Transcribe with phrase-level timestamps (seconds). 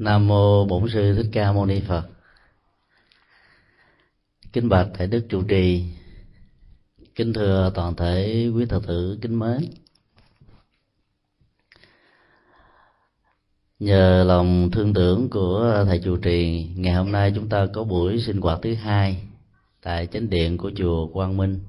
[0.00, 2.08] nam mô bổn sư thích ca mâu ni phật.
[4.52, 5.84] Kính bạch thầy đức trụ trì.
[7.14, 9.58] Kính thưa toàn thể quý phật tử, kính mến.
[13.78, 18.20] Nhờ lòng thương tưởng của thầy trụ trì, ngày hôm nay chúng ta có buổi
[18.20, 19.22] sinh hoạt thứ hai
[19.82, 21.60] tại chánh điện của chùa quang minh.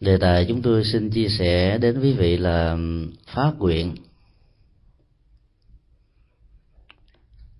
[0.00, 2.76] Đề tài chúng tôi xin chia sẻ đến quý vị là
[3.26, 3.94] phát nguyện.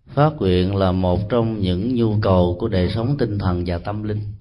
[0.08, 4.02] Phát nguyện là một trong những nhu cầu của đời sống tinh thần và tâm
[4.02, 4.34] linh.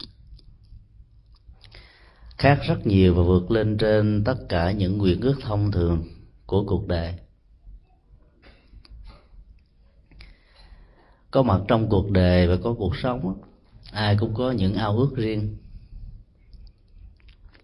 [2.38, 6.03] Khác rất nhiều và vượt lên trên tất cả những nguyện ước thông thường
[6.45, 7.13] của cuộc đời.
[11.31, 13.41] Có mặt trong cuộc đời và có cuộc sống,
[13.91, 15.58] ai cũng có những ao ước riêng.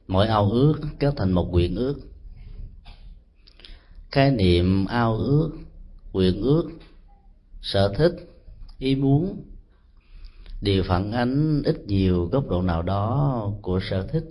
[0.08, 2.00] Mỗi ao ước kết thành một nguyện ước.
[4.12, 5.52] Khái niệm ao ước,
[6.14, 6.70] nguyện ước
[7.64, 8.12] sở thích,
[8.78, 9.44] ý muốn.
[10.62, 14.24] Đều phản ánh ít nhiều góc độ nào đó của sở thích.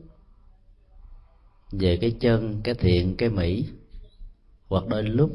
[1.73, 3.67] Về cái chân, cái thiện, cái mỹ.
[4.69, 5.31] Hoặc đôi lúc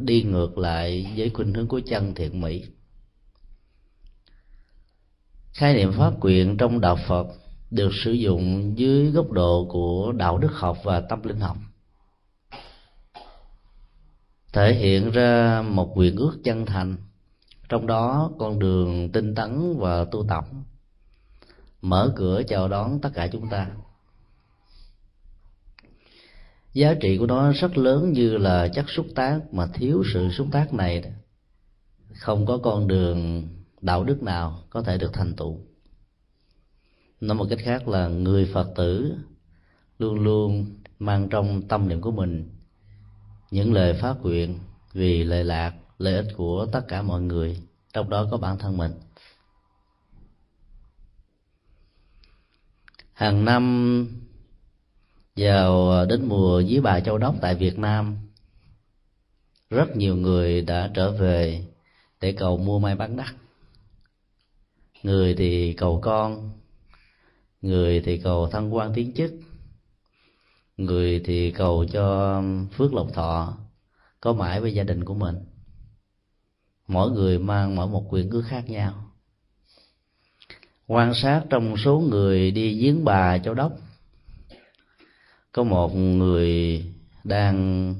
[0.00, 2.64] đi ngược lại với khuynh hướng của chân, thiện, mỹ.
[5.52, 7.26] Khái niệm pháp quyền trong đạo phật
[7.70, 11.56] được sử dụng dưới góc độ của đạo đức học và tâm linh học.
[14.52, 16.96] Thể hiện ra một quyền ước chân thành
[17.70, 20.44] trong đó, con đường tinh tấn và tu tập.
[21.82, 23.70] Mở cửa chào đón tất cả chúng ta.
[26.72, 30.46] Giá trị của nó rất lớn như là chất xúc tác mà thiếu sự xúc
[30.52, 31.12] tác này
[32.14, 33.48] không có con đường
[33.80, 35.58] đạo đức nào có thể được thành tựu.
[37.20, 39.14] Nói một cách khác là người phật tử
[39.98, 42.48] luôn luôn mang trong tâm niệm của mình
[43.50, 44.58] những lời phát nguyện
[44.92, 47.60] vì lợi lạc lợi ích của tất cả mọi người,
[47.92, 48.92] trong đó có bản thân mình.
[53.12, 54.06] Hàng năm,
[55.36, 58.16] vào à, đến mùa dí bà châu đốc tại việt nam,
[59.70, 61.64] rất nhiều người đã trở về
[62.20, 63.34] để cầu mua may bán đắt.
[65.02, 66.50] Người thì cầu con,
[67.60, 69.32] người thì cầu thăng quan tiến chức,
[70.76, 73.58] người thì cầu cho phước lộc thọ,
[74.20, 75.49] có mãi với gia đình của mình
[76.90, 78.92] mỗi người mang mỗi một quyền ước khác nhau.
[80.86, 83.72] Quan sát trong số người đi giếng bà châu đốc,
[85.52, 86.84] có một người
[87.24, 87.94] đang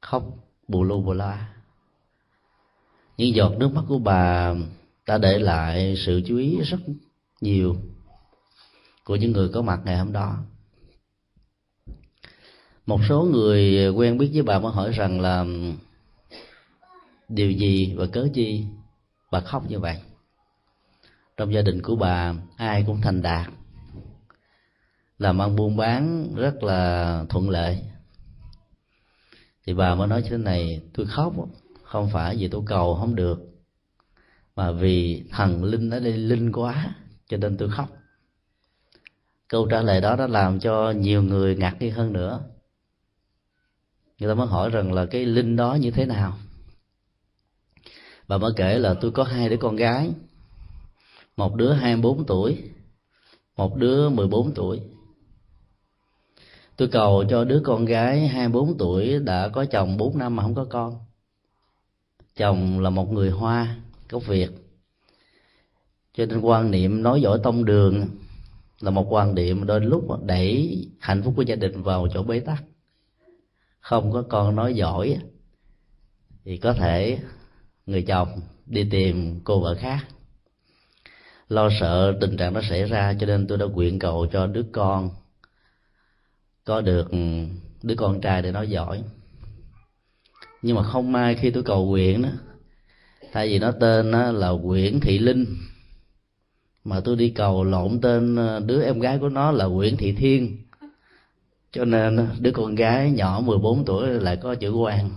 [0.00, 0.24] khóc
[0.68, 1.48] bù lu bù la.
[3.16, 4.54] Những giọt nước mắt của bà
[5.06, 6.78] đã để lại sự chú ý rất
[7.40, 7.76] nhiều
[9.04, 10.36] của những người có mặt ngày hôm đó.
[12.86, 15.44] Một số người quen biết với bà mới hỏi rằng là
[17.28, 18.64] điều gì và cớ chi?
[19.30, 19.96] Bà khóc như vậy.
[21.36, 23.46] Trong gia đình của bà, ai cũng thành đạt.
[25.18, 27.82] Làm ăn buôn bán rất là thuận lợi.
[29.66, 31.34] Thì bà mới nói như thế này, tôi khóc,
[31.82, 33.38] không phải vì tôi cầu không được,
[34.56, 36.94] mà vì thần linh ở đây linh quá,
[37.28, 37.88] cho nên tôi khóc.
[39.48, 42.40] Câu trả lời đó đã làm cho nhiều người ngạc nhiên hơn nữa.
[44.18, 46.38] Người ta mới hỏi rằng là cái linh đó như thế nào?
[48.28, 50.10] Bà mới kể là tôi có hai đứa con gái.
[51.36, 52.70] Một đứa 24 tuổi,
[53.56, 54.80] một đứa 14 tuổi.
[56.76, 60.54] Tôi cầu cho đứa con gái 24 tuổi đã có chồng 4 năm mà không
[60.54, 60.94] có con.
[62.36, 63.76] Chồng là một người hoa,
[64.08, 64.50] gốc việt.
[66.14, 68.06] Cho nên quan niệm nói giỏi tông đường
[68.80, 72.40] là một quan niệm đôi lúc đẩy hạnh phúc của gia đình vào chỗ bế
[72.40, 72.64] tắc.
[73.80, 75.18] Không có con nói giỏi
[76.44, 77.18] thì có thể
[77.88, 79.98] người chồng đi tìm cô vợ khác.
[81.48, 84.62] Lo sợ tình trạng đó xảy ra, cho nên tôi đã nguyện cầu cho đứa
[84.72, 85.10] con
[86.64, 87.18] có được ừ,
[87.82, 89.02] đứa con trai để nói giỏi.
[90.62, 92.28] Nhưng mà không may khi tôi cầu nguyện đó
[93.32, 95.46] thay vì nó tên là Nguyễn Thị Linh,
[96.84, 100.12] mà tôi đi cầu lộn tên ờ, đứa em gái của nó là Nguyễn Thị
[100.12, 100.56] Thiên.
[101.72, 105.10] Cho nên ờ, đứa con gái nhỏ 14 tuổi lại có chữ quan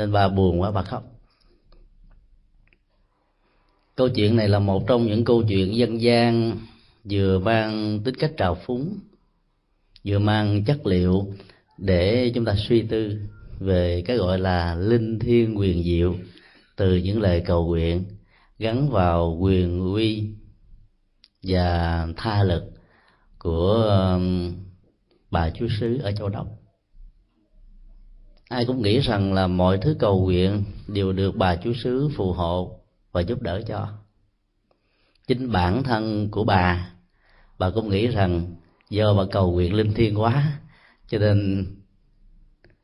[0.00, 1.04] nên bà buồn quá, bà khóc.
[3.94, 6.56] Câu chuyện này là một trong những câu chuyện dân gian
[7.10, 8.98] vừa mang tính cách trào phúng,
[10.04, 11.26] vừa mang chất liệu
[11.78, 13.18] để chúng ta suy tư
[13.58, 16.14] về cái gọi là linh thiêng quyền diệu
[16.76, 18.04] từ những lời cầu nguyện
[18.58, 20.28] gắn vào quyền uy
[21.42, 22.62] và tha lực
[23.38, 24.54] của um,
[25.30, 26.59] bà chúa sứ ở châu đốc
[28.50, 32.32] ai cũng nghĩ rằng là mọi thứ cầu nguyện đều được bà chúa xứ phù
[32.32, 32.80] hộ
[33.12, 33.88] và giúp đỡ cho.
[35.26, 36.90] Chính bản thân của bà
[37.58, 38.54] bà cũng nghĩ rằng
[38.90, 40.60] do bà cầu nguyện linh thiêng quá,
[41.08, 41.66] cho nên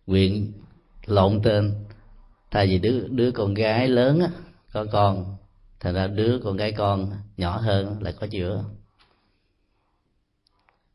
[0.06, 0.52] nguyện
[1.06, 1.74] lộn tên.
[2.50, 4.30] Thay vì đứa đứa con gái lớn á,
[4.72, 5.36] có con,
[5.80, 8.64] thành ra đứa con gái con nhỏ hơn lại có chữa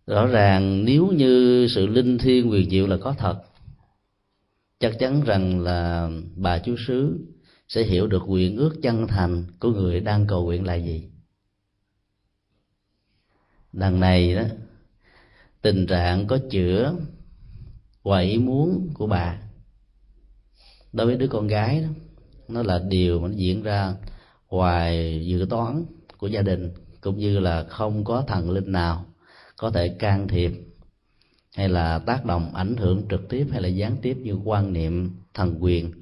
[0.07, 3.43] rõ ràng nếu như sự linh thiêng quyền diệu là có thật
[4.81, 7.27] chắc chắn rằng là bà chú xứ
[7.67, 11.09] sẽ hiểu được nguyện ước chân thành của người đang cầu nguyện là gì.
[13.73, 14.43] Đằng này đó,
[15.61, 16.95] tình trạng có chữa
[18.03, 19.41] ngoài ý muốn của bà.
[20.93, 21.87] Đối với đứa con gái đó,
[22.47, 23.93] nó là điều mà nó diễn ra
[24.49, 25.85] ngoài dự toán
[26.17, 29.05] của gia đình, cũng như là không có thần linh nào
[29.57, 30.51] có thể can thiệp
[31.55, 35.15] hay là tác động ảnh hưởng trực tiếp hay là gián tiếp như quan niệm
[35.33, 35.93] thần quyền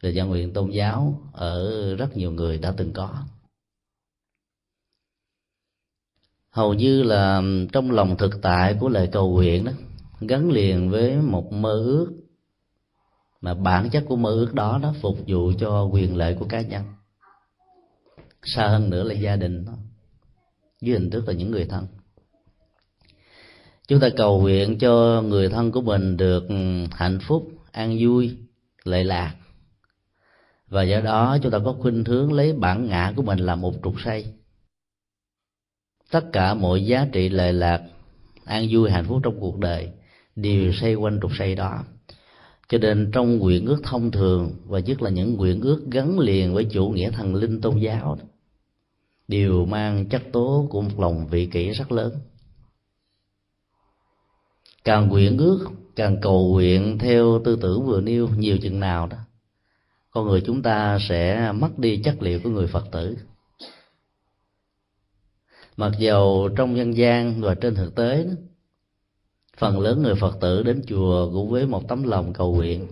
[0.00, 3.24] về dân nguyện tôn giáo ở rất nhiều người đã từng có.
[6.50, 7.42] Hầu như là
[7.72, 9.72] trong lòng thực tại của lời cầu nguyện đó,
[10.20, 12.12] gắn liền với một mơ ước,
[13.40, 16.60] mà bản chất của mơ ước đó nó phục vụ cho quyền lợi của cá
[16.60, 16.84] nhân.
[18.42, 19.72] Xa hơn nữa là gia đình đó,
[20.80, 21.86] dưới hình thức là những người thân
[23.88, 26.54] chúng ta cầu nguyện cho người thân của mình được ừ,
[26.92, 28.36] hạnh phúc, an vui,
[28.84, 29.34] lệ lạc.
[30.68, 33.74] Và do đó chúng ta có khuynh hướng lấy bản ngã của mình làm một
[33.84, 34.26] trục xây.
[36.10, 37.82] Tất cả mọi giá trị lệ lạc,
[38.44, 39.88] an vui, hạnh phúc trong cuộc đời
[40.36, 41.84] đều xoay quanh trục xây đó.
[42.68, 46.54] Cho nên trong nguyện ước thông thường, và nhất là những nguyện ước gắn liền
[46.54, 48.18] với chủ nghĩa thần linh tôn giáo
[49.28, 52.12] đều mang chất tố của một lòng vị kỷ rất lớn
[54.84, 55.66] càng nguyện ước
[55.96, 59.16] càng cầu nguyện theo tư tưởng vừa nêu nhiều chừng nào đó
[60.14, 63.16] con người chúng ta sẽ mất đi chất liệu của người phật tử.
[65.76, 68.26] Mặc dầu trong dân gian và trên thực tế
[69.58, 72.86] phần lớn người phật tử đến chùa cũng với một tấm lòng cầu nguyện.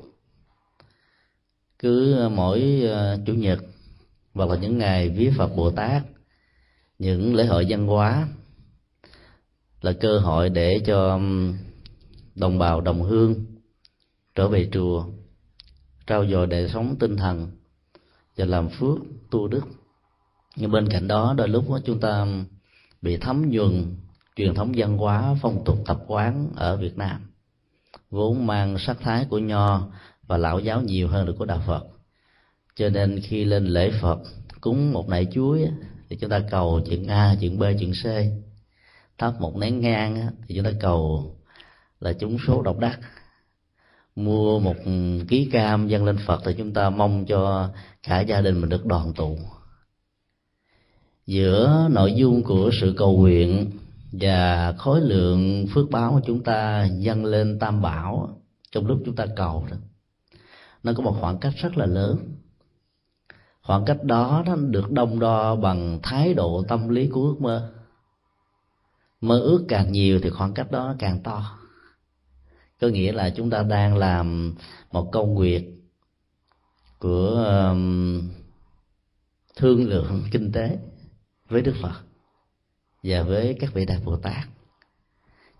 [1.78, 3.58] Cứ mỗi ờ, chủ nhật
[4.34, 6.02] hoặc là những ngày viết phật bồ tát
[6.98, 8.28] những lễ hội văn hóa
[9.80, 11.20] là cơ hội để cho
[12.34, 13.34] đồng bào đồng hương,
[14.34, 15.06] trở về chùa,
[16.06, 17.50] trao dồi đời sống tinh thần
[18.36, 18.98] và làm phước
[19.30, 19.64] tu đức.
[20.56, 22.26] Nhưng bên cạnh đó, đôi lúc đó chúng ta
[23.02, 23.96] bị thấm nhuần
[24.36, 27.20] truyền thống văn hóa phong tục tập quán ở Việt Nam,
[28.10, 29.88] vốn mang sắc thái của nho
[30.26, 31.86] và lão giáo nhiều hơn được của đạo Phật.
[32.76, 34.18] Cho nên khi lên lễ Phật,
[34.60, 35.68] cúng một nải chuối
[36.08, 38.06] thì chúng ta cầu chuyện A, chuyện B, chuyện C.
[39.18, 41.30] Thắp một nén ngang thì chúng ta cầu
[42.02, 43.00] là chúng số độc đắc.
[44.16, 44.76] Mua một
[45.28, 47.70] ký cam dâng lên phật thì chúng ta mong cho
[48.02, 49.38] cả gia đình mình được đoàn tụ.
[51.26, 53.70] Giữa nội dung của sự cầu nguyện
[54.12, 58.38] và khối lượng phước báo của chúng ta dâng lên tam bảo,
[58.72, 59.76] trong lúc chúng ta cầu đó,
[60.82, 62.16] nó có một khoảng cách rất là lớn.
[63.62, 67.72] Khoảng cách đó nó được đông đo bằng thái độ tâm lý của ước mơ.
[69.20, 71.58] Mơ ước càng nhiều thì khoảng cách đó càng to
[72.82, 74.54] có nghĩa là chúng ta đang làm
[74.92, 75.64] một công việc
[76.98, 77.28] của
[77.70, 78.30] um,
[79.56, 80.78] thương lượng kinh tế
[81.48, 82.00] với đức phật
[83.02, 84.44] và với các vị đại bồ tát.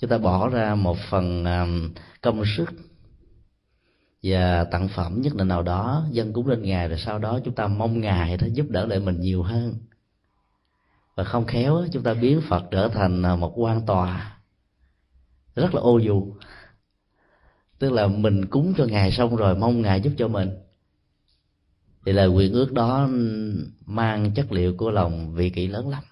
[0.00, 2.71] Chúng ta bỏ ra một phần um, công sức
[4.23, 7.55] và tặng phẩm nhất định nào đó dân cúng lên ngài rồi sau đó chúng
[7.55, 9.75] ta mong ngài đó giúp đỡ lại mình nhiều hơn.
[11.14, 14.38] Và không khéo chúng ta biến phật trở thành à, một quan tòa
[15.55, 16.35] rất là ô dù
[17.83, 20.51] tức là mình cúng cho ngài xong rồi mong ngài giúp cho mình.
[22.07, 23.09] Thì lời nguyện ước đó
[23.87, 26.03] mang chất liệu của lòng vị kỷ lớn lắm.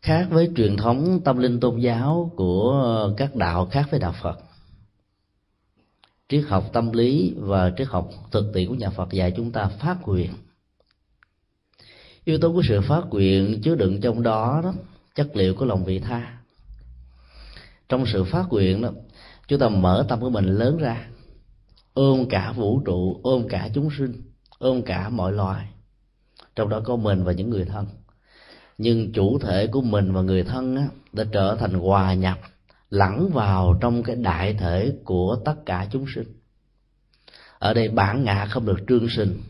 [0.00, 4.38] Khác với truyền thống tâm linh tôn giáo của các đạo khác với đạo phật,
[6.28, 9.68] triết học tâm lý và triết học thực tiễn của nhà phật dạy chúng ta
[9.68, 10.30] phát nguyện.
[12.24, 14.74] Yếu tố của sự phát nguyện chứa đựng trong đó đó,
[15.14, 16.38] chất liệu của lòng vị tha.
[17.88, 18.90] Trong sự phát nguyện đó
[19.48, 21.06] chúng ta mở tâm của mình lớn ra
[21.94, 24.22] ôm cả vũ trụ ôm cả chúng sinh
[24.58, 25.68] ôm cả mọi loài.
[26.56, 27.86] Trong đó có mình và những người thân.
[28.78, 32.38] Nhưng chủ thể của mình và người thân á, đã trở thành hòa nhập
[32.90, 36.26] lẫn vào trong cái đại thể của tất cả chúng sinh.
[37.58, 39.40] Ở đây bản ngã không được trương sinh.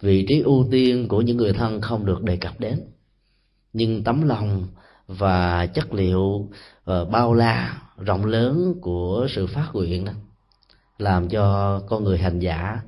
[0.00, 2.80] Vị trí ưu tiên của những người thân không được đề cập đến.
[3.72, 4.66] Nhưng tấm lòng
[5.06, 6.48] và chất liệu
[6.84, 10.12] và bao la rộng lớn của sự phát nguyện đó,
[10.98, 12.80] làm cho con người hành giả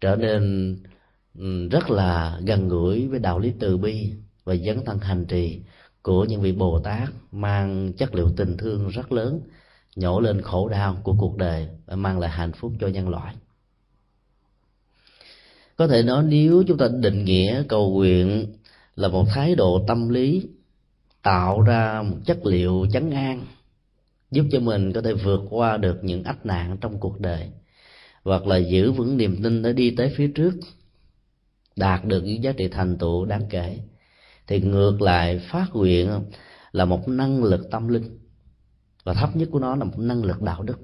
[0.00, 0.76] trở nên
[1.70, 4.12] rất là gần gũi với đạo lý từ bi
[4.44, 5.60] và dấn thân hành trì
[6.02, 9.40] của những vị bồ tát, mang chất liệu tình thương rất lớn,
[9.96, 13.34] nhổ lên khổ đau của cuộc đời và mang lại hạnh phúc cho nhân loại.
[15.76, 18.46] Có thể nói nếu chúng ta định nghĩa cầu nguyện
[18.96, 20.46] là một thái độ tâm lý,
[21.22, 23.46] tạo ra một chất liệu chấn an
[24.30, 27.50] giúp cho mình có thể vượt qua được những ách nạn trong cuộc đời,
[28.24, 30.52] hoặc là giữ vững niềm tin để đi tới phía trước,
[31.76, 33.78] đạt được những giá trị thành tựu đáng kể.
[34.46, 36.24] Thì ngược lại, phát nguyện
[36.72, 38.18] là một năng lực tâm linh,
[39.04, 40.78] và thấp nhất của nó là một năng lực đạo đức,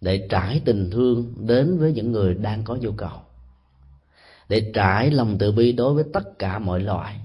[0.00, 3.20] để trải tình thương đến với những người đang có nhu cầu,
[4.48, 7.20] để trải lòng từ bi đối với tất cả mọi loại.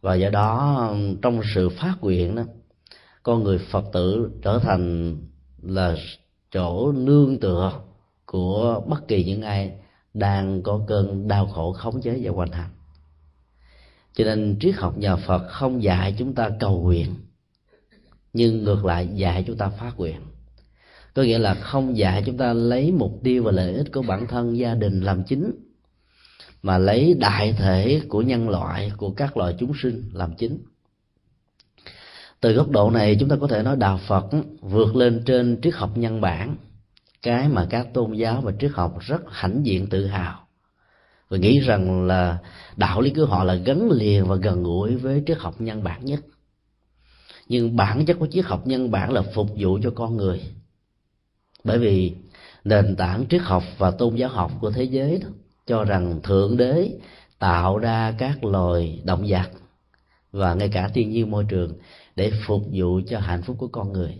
[0.00, 2.42] Và do đó, trong sự phát nguyện đó
[3.24, 5.16] con người phật tử trở thành
[5.62, 5.96] là
[6.50, 7.80] chỗ nương tựa
[8.26, 9.72] của bất kỳ những ai
[10.14, 12.70] đang có cơn đau khổ khống chế và hoành hành.
[14.12, 17.14] Cho nên triết học nhà phật không dạy chúng ta cầu nguyện,
[18.32, 20.20] nhưng ngược lại dạy chúng ta phát nguyện.
[21.14, 24.26] Có nghĩa là không dạy chúng ta lấy mục tiêu và lợi ích của bản
[24.26, 25.50] thân, gia đình làm chính,
[26.62, 30.58] mà lấy đại thể của nhân loại, của các loài chúng sinh làm chính
[32.44, 34.26] từ góc độ này chúng ta có thể nói đạo phật
[34.60, 36.56] vượt lên trên triết học nhân bản.
[37.22, 40.46] Cái mà các tôn giáo và triết học rất hãnh diện tự hào.
[41.28, 42.38] Và nghĩ rằng là
[42.76, 46.04] đạo lý của họ là gắn liền và gần gũi với triết học nhân bản
[46.04, 46.20] nhất.
[47.48, 50.40] Nhưng bản chất của triết học nhân bản là phục vụ cho con người.
[51.64, 52.12] Bởi vì
[52.64, 55.28] nền tảng triết học và tôn giáo học của thế giới đó,
[55.66, 56.90] cho rằng thượng đế
[57.38, 59.50] tạo ra các loài động vật
[60.34, 61.72] và ngay cả thiên nhiên môi trường
[62.16, 64.18] để phục vụ cho hạnh phúc của con người.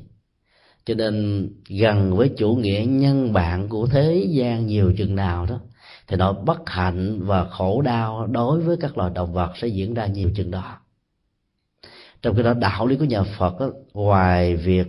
[0.84, 5.60] Cho nên gần với chủ nghĩa nhân bản của thế gian nhiều chừng nào đó
[6.08, 9.94] thì nỗi bất hạnh và khổ đau đối với các loài động vật sẽ diễn
[9.94, 10.78] ra nhiều chừng đó.
[12.22, 14.86] Trong cái đó đạo lý của nhà phật đó, ngoài việc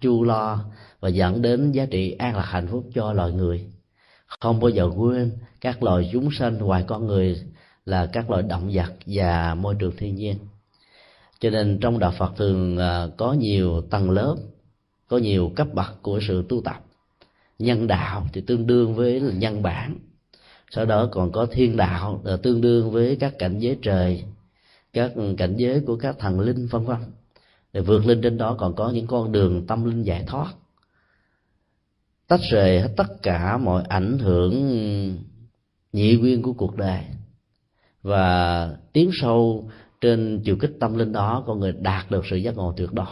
[0.00, 0.64] chu lo
[1.00, 3.72] và dẫn đến giá trị an lạc hạnh phúc cho loài người
[4.40, 7.42] không bao giờ quên các loài chúng sanh ngoài con người
[7.84, 10.36] là các loài động vật và môi trường thiên nhiên
[11.42, 14.36] cho nên trong đạo phật thường à, có nhiều tầng lớp,
[15.08, 16.84] có nhiều cấp bậc của sự tu tập.
[17.58, 19.98] Nhân đạo thì tương đương với nhân bản.
[20.70, 24.24] Sau đó còn có thiên đạo là tương đương với các cảnh giới trời,
[24.92, 26.98] các cảnh giới của các thần linh, vân vân.
[27.72, 30.54] Để vượt lên trên đó còn có những con đường tâm linh giải thoát.
[32.28, 34.52] Tách rời hết tất cả mọi ảnh hưởng,
[35.92, 37.00] nhị nguyên của cuộc đời.
[38.02, 39.70] Và tiến sâu
[40.02, 43.06] trên chiều kích tâm linh đó, con người đạt được sự giác ngộ tuyệt đối.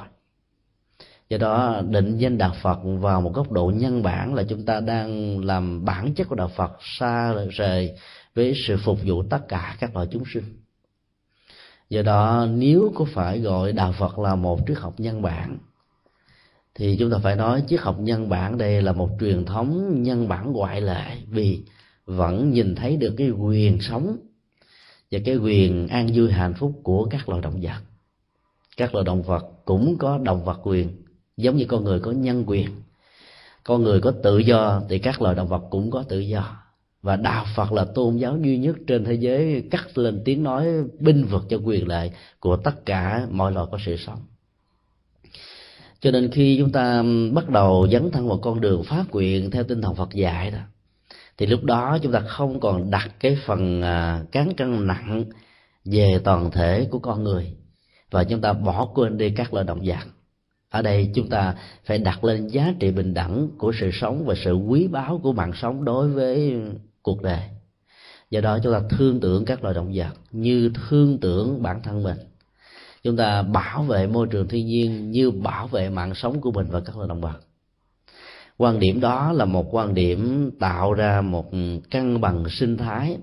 [1.29, 4.81] Do đó, định danh đạo phật vào một góc độ nhân bản là chúng ta
[4.81, 7.95] đang làm bản chất của đạo phật, xa rời
[8.35, 10.45] với sự phục vụ tất cả các loài chúng sinh.
[11.91, 15.59] Do đó, nếu có phải gọi đạo phật là một triết học nhân bản,
[16.75, 20.29] thì chúng ta phải nói triết học nhân bản đây là một truyền thống nhân
[20.29, 21.63] bản ngoại lệ, vì
[22.07, 24.17] vẫn nhìn thấy được cái quyền sống
[25.11, 27.81] và cái quyền an vui hạnh phúc của các loài động vật.
[28.77, 30.89] Các loài động vật cũng có động vật quyền,
[31.37, 32.69] giống như con người có nhân quyền.
[33.65, 36.57] Con người có tự do thì các loài động vật cũng có tự do.
[37.03, 40.67] Và đạo phật là tôn giáo duy nhất trên thế giới cắt lên tiếng nói
[41.01, 44.19] binh vực cho quyền lợi của tất cả mọi loài có sự sống.
[46.01, 49.65] Cho nên khi chúng ta bắt đầu dấn thân vào con đường phát nguyện theo
[49.65, 50.59] tinh thần phật dạy đó
[51.41, 55.25] thì lúc đó chúng ta không còn đặt cái phần à, cán cân nặng
[55.85, 57.53] về toàn thể của con người.
[58.11, 60.07] Và chúng ta bỏ quên đi các loài động vật.
[60.71, 61.55] Ở đây chúng ta
[61.85, 65.33] phải đặt lên giá trị bình đẳng của sự sống và sự quý báu của
[65.33, 66.61] mạng sống đối với
[67.03, 67.41] cuộc đời.
[68.31, 72.03] Do đó chúng ta thương tưởng các loài động vật như thương tưởng bản thân
[72.03, 72.19] mình.
[73.03, 76.67] Chúng ta bảo vệ môi trường thiên nhiên như bảo vệ mạng sống của mình
[76.71, 77.41] và các loài động vật
[78.61, 81.51] quan điểm đó là một quan điểm tạo ra một
[81.91, 83.17] cân bằng sinh thái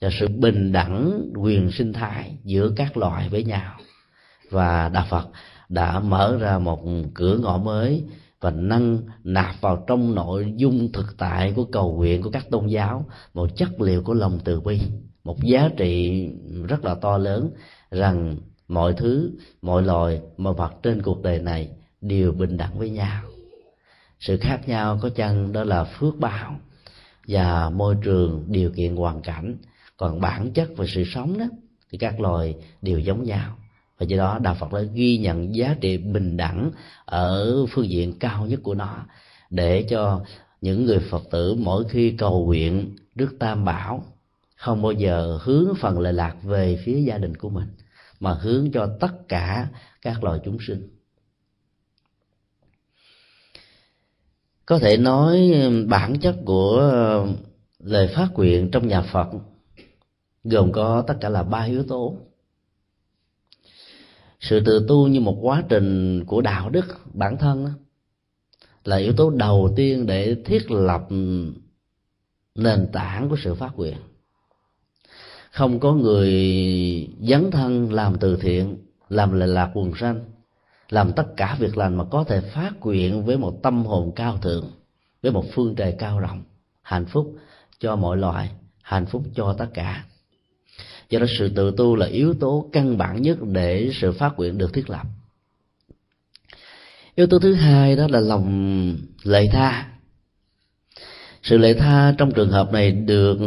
[0.00, 3.72] và sự bình đẳng quyền sinh thái giữa các loài với nhau.
[4.50, 5.28] Và đạo phật
[5.68, 6.80] đã mở ra một
[7.14, 8.04] cửa ngõ mới
[8.40, 12.66] và nâng nạp vào trong nội dung thực tại của cầu nguyện của các tôn
[12.66, 14.80] giáo một chất liệu của lòng từ bi,
[15.24, 16.24] một giá trị
[16.68, 17.50] rất là to lớn
[17.90, 18.36] rằng
[18.68, 19.30] mọi thứ,
[19.62, 21.68] mọi loài, mọi vật trên cuộc đời này
[22.00, 23.22] đều bình đẳng với nhau
[24.20, 26.56] sự khác nhau có chăng đó là phước báo
[27.28, 29.56] và môi trường điều kiện hoàn cảnh.
[29.96, 31.44] Còn bản chất và sự sống đó,
[31.90, 33.56] thì các loài đều giống nhau.
[33.98, 36.70] Và do đó, đạo phật đã ghi nhận giá trị bình đẳng
[37.04, 39.06] ở phương diện cao nhất của nó
[39.50, 40.24] để cho
[40.60, 44.04] những người phật tử mỗi khi cầu nguyện đức tam bảo
[44.56, 47.68] không bao giờ hướng phần lệ lạc về phía gia đình của mình,
[48.20, 49.68] mà hướng cho tất cả
[50.02, 50.97] các loài chúng sinh.
[54.68, 55.52] Có thể nói
[55.88, 57.26] bản chất của ờ,
[57.78, 59.28] lời phát nguyện trong nhà phật
[60.44, 62.16] gồm có tất cả là ba yếu tố.
[64.40, 66.84] Sự tự tu như một quá trình của đạo đức
[67.14, 67.68] bản thân
[68.84, 71.06] là yếu tố đầu tiên để thiết lập
[72.54, 73.96] nền tảng của sự phát nguyện.
[75.50, 76.32] Không có người
[77.20, 78.76] dấn thân làm từ thiện,
[79.08, 80.24] làm lệ lạc quần sanh
[80.88, 84.38] làm tất cả việc lành mà có thể phát nguyện với một tâm hồn cao
[84.38, 84.70] thượng
[85.22, 86.42] với một phương trời cao rộng
[86.82, 87.36] hạnh phúc
[87.78, 88.50] cho mọi loại,
[88.82, 90.04] hạnh phúc cho tất cả.
[91.10, 94.58] Do đó sự tự tu là yếu tố căn bản nhất để sự phát nguyện
[94.58, 95.06] được thiết lập.
[97.14, 99.88] Yếu tố thứ hai đó là lòng lệ tha.
[101.42, 103.38] Sự lệ tha trong trường hợp này được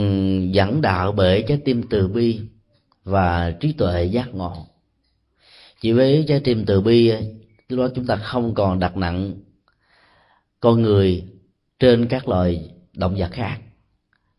[0.51, 2.39] dẫn đạo bởi trái tim từ bi
[3.03, 4.67] và trí tuệ giác ngộ
[5.81, 7.11] chỉ với trái tim từ bi,
[7.69, 9.33] lúc đó chúng ta không còn đặt nặng
[10.59, 11.23] con người
[11.79, 13.59] trên các loài động vật khác.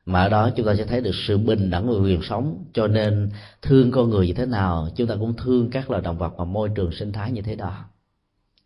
[0.06, 2.86] Mà ở đó chúng ta sẽ thấy được sự bình đẳng và quyền sống, cho
[2.86, 3.30] nên
[3.62, 6.44] thương con người như thế nào, chúng ta cũng thương các loài động vật và
[6.44, 7.84] môi trường sinh thái như thế đó.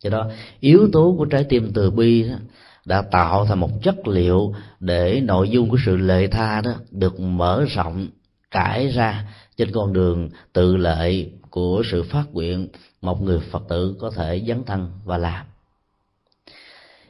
[0.03, 0.31] Do đó,
[0.61, 2.37] yếu tố của trái tim từ bi đó
[2.85, 7.21] đã tạo thành một chất liệu để nội dung của sự lệ tha đó được
[7.21, 8.09] mở rộng,
[8.51, 9.25] trải ra
[9.57, 12.69] trên con đường tự lệ của sự phát nguyện
[13.03, 15.47] một người phật tử có thể dấn thân và làm.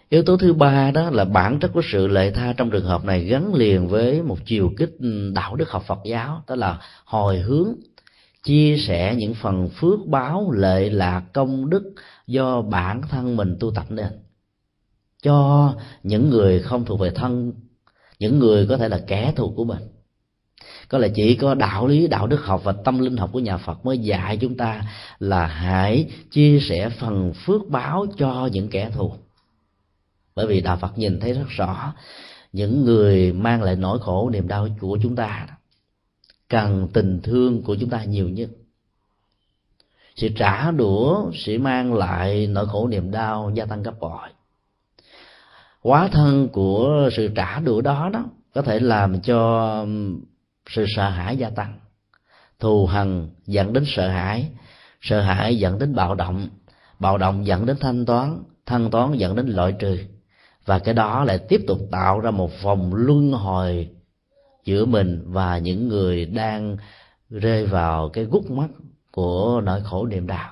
[0.08, 3.04] Yếu tố thứ ba đó là bản chất của sự lệ tha trong trường hợp
[3.04, 6.80] này gắn liền với một chiều kích ừ, đạo đức học phật giáo, đó là
[7.04, 7.74] hồi hướng,
[8.42, 11.94] chia sẻ những phần phước báo lệ lạc, công đức
[12.26, 14.10] do bản thân mình tu tập nên.
[15.22, 15.72] Cho
[16.02, 17.52] những người không thuộc về thân,
[18.18, 19.82] những người có thể là kẻ thù của mình
[20.88, 23.56] có lẽ chỉ có đạo lý, đạo đức học và tâm linh học của nhà
[23.56, 24.82] phật mới dạy chúng ta
[25.18, 29.12] là hãy chia sẻ phần phước báo cho những kẻ thù.
[30.34, 31.94] Bởi vì đạo phật nhìn thấy rất rõ
[32.52, 35.46] những người mang lại nỗi khổ, niềm đau của chúng ta.
[36.48, 38.50] Cần tình thương của chúng ta nhiều nhất.
[40.16, 44.28] Sự trả đũa sẽ mang lại nỗi khổ, niềm đau gia tăng gấp bội.
[45.82, 49.86] Quá thân của sự trả đũa đó đó có thể làm cho
[50.68, 51.78] sự sợ hãi gia tăng.
[52.60, 54.48] Thù hằn dẫn đến sợ hãi.
[55.00, 56.48] Sợ hãi dẫn đến bạo động.
[56.98, 58.42] Bạo động dẫn đến thanh toán.
[58.66, 59.98] Thanh toán dẫn đến loại trừ.
[60.64, 63.88] Và cái đó lại tiếp tục tạo ra một vòng luân hồi
[64.64, 66.76] giữa mình và những người đang
[67.30, 68.68] rơi vào cái gút mắt
[69.10, 70.50] của nỗi khổ niềm đau.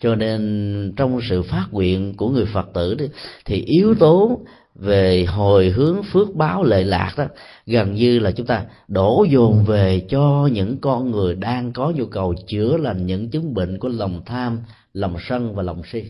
[0.00, 2.96] Cho nên trong sự phát nguyện của người phật tử
[3.44, 4.40] thì yếu tố
[4.74, 7.26] về hồi hướng phước báo lệ lạc đó
[7.66, 12.06] gần như là chúng ta đổ dồn về cho những con người đang có nhu
[12.06, 14.60] cầu chữa lành những chứng bệnh của lòng tham
[14.92, 16.02] lòng sân và lòng si.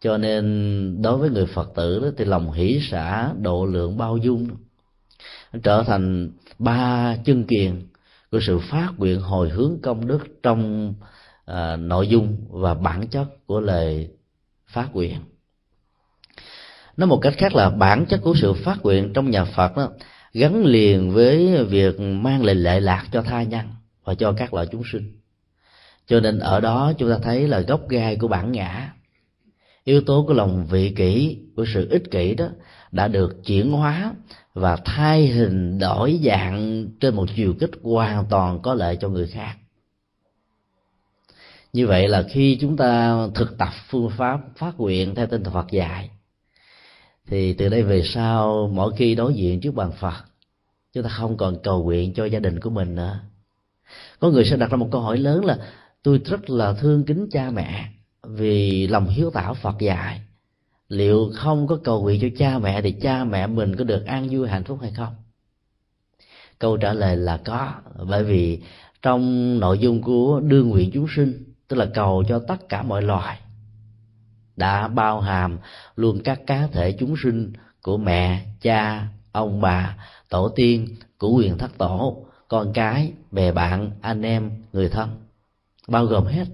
[0.00, 4.16] Cho nên đối với người phật tử đó thì lòng hỷ xả độ lượng bao
[4.16, 4.48] dung
[5.62, 7.86] trở thành ba chân kiền
[8.30, 10.94] của sự phát nguyện hồi hướng công đức trong
[11.44, 14.10] à, nội dung và bản chất của lời
[14.66, 15.18] phát nguyện
[16.98, 19.90] nói một cách khác là bản chất của sự phát nguyện trong nhà phật đó,
[20.32, 23.66] gắn liền với việc mang lại lệ lạc cho tha nhân
[24.04, 25.12] và cho các loại chúng sinh.
[26.06, 28.92] Cho nên ở đó chúng ta thấy là gốc gai của bản ngã.
[29.84, 32.48] Yếu tố của lòng vị kỷ, của sự ích kỷ đó
[32.92, 34.12] đã được chuyển hóa
[34.54, 39.26] và thay hình đổi dạng trên một chiều kích hoàn toàn có lợi cho người
[39.26, 39.56] khác.
[41.72, 45.54] Như vậy là khi chúng ta thực tập phương pháp phát nguyện theo tinh thần
[45.54, 46.10] Phật dạy
[47.28, 50.24] thì từ đây về sau, mỗi khi đối diện trước bàn Phật,
[50.92, 53.20] chúng ta không còn cầu nguyện cho gia đình của mình nữa.
[54.20, 55.58] Có người sẽ đặt ra một câu hỏi lớn là,
[56.02, 57.88] tôi rất là thương kính cha mẹ
[58.22, 60.20] vì lòng hiếu thảo Phật dạy.
[60.88, 64.28] Liệu không có cầu nguyện cho cha mẹ thì cha mẹ mình có được an
[64.30, 65.14] vui, hạnh phúc hay không?
[66.58, 67.72] Câu trả lời là có,
[68.08, 68.62] bởi vì
[69.02, 73.02] trong nội dung của đương nguyện chúng sinh, tức là cầu cho tất cả mọi
[73.02, 73.40] loài
[74.58, 75.58] đã bao hàm
[75.96, 79.96] luôn các cá thể chúng sinh của mẹ cha ông bà
[80.28, 85.08] tổ tiên của quyền thất tổ con cái bè bạn anh em người thân.
[85.88, 86.44] Bao gồm hết.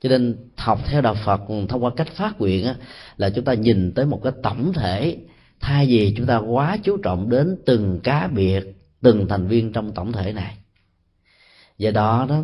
[0.00, 2.74] Cho nên học theo đạo phật thông qua cách phát nguyện á,
[3.16, 5.16] là chúng ta nhìn tới một cái tổng thể
[5.60, 8.64] thay vì chúng ta quá chú trọng đến từng cá biệt
[9.02, 10.56] từng thành viên trong tổng thể này.
[11.78, 12.42] Do đó đó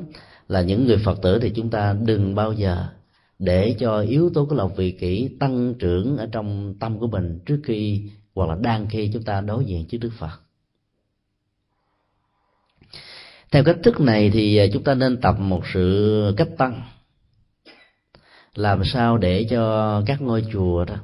[0.49, 2.87] là những người phật tử thì chúng ta đừng bao giờ
[3.41, 7.39] để cho yếu tố của lòng vị kỷ tăng trưởng ở trong tâm của mình
[7.47, 8.03] trước khi
[8.35, 10.41] hoặc là đang khi chúng ta đối diện trước đức phật.
[13.51, 16.83] Theo cách thức này thì à, chúng ta nên tập một sự cách tăng.
[18.55, 20.97] Làm sao để cho các ngôi chùa đó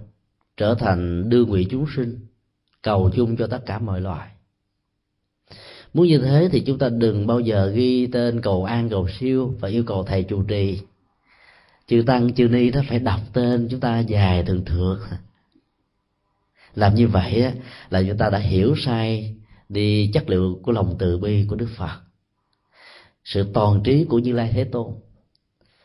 [0.57, 2.19] trở thành đưa nguyện chúng sinh,
[2.83, 4.29] cầu chung cho tất cả mọi loài.
[5.95, 9.55] Muốn như thế thì chúng ta đừng bao giờ ghi tên cầu an, cầu siêu
[9.61, 10.81] và yêu cầu thầy chủ trì
[11.87, 14.99] chư tăng, chư ni đó phải đọc tên chúng ta dài thường thượt.
[16.75, 17.53] Làm như vậy
[17.91, 19.37] là chúng ta đã hiểu sai
[19.69, 22.01] đi chất liệu của lòng từ bi của đức phật.
[23.25, 24.93] Sự toàn trí của như lai thế tôn.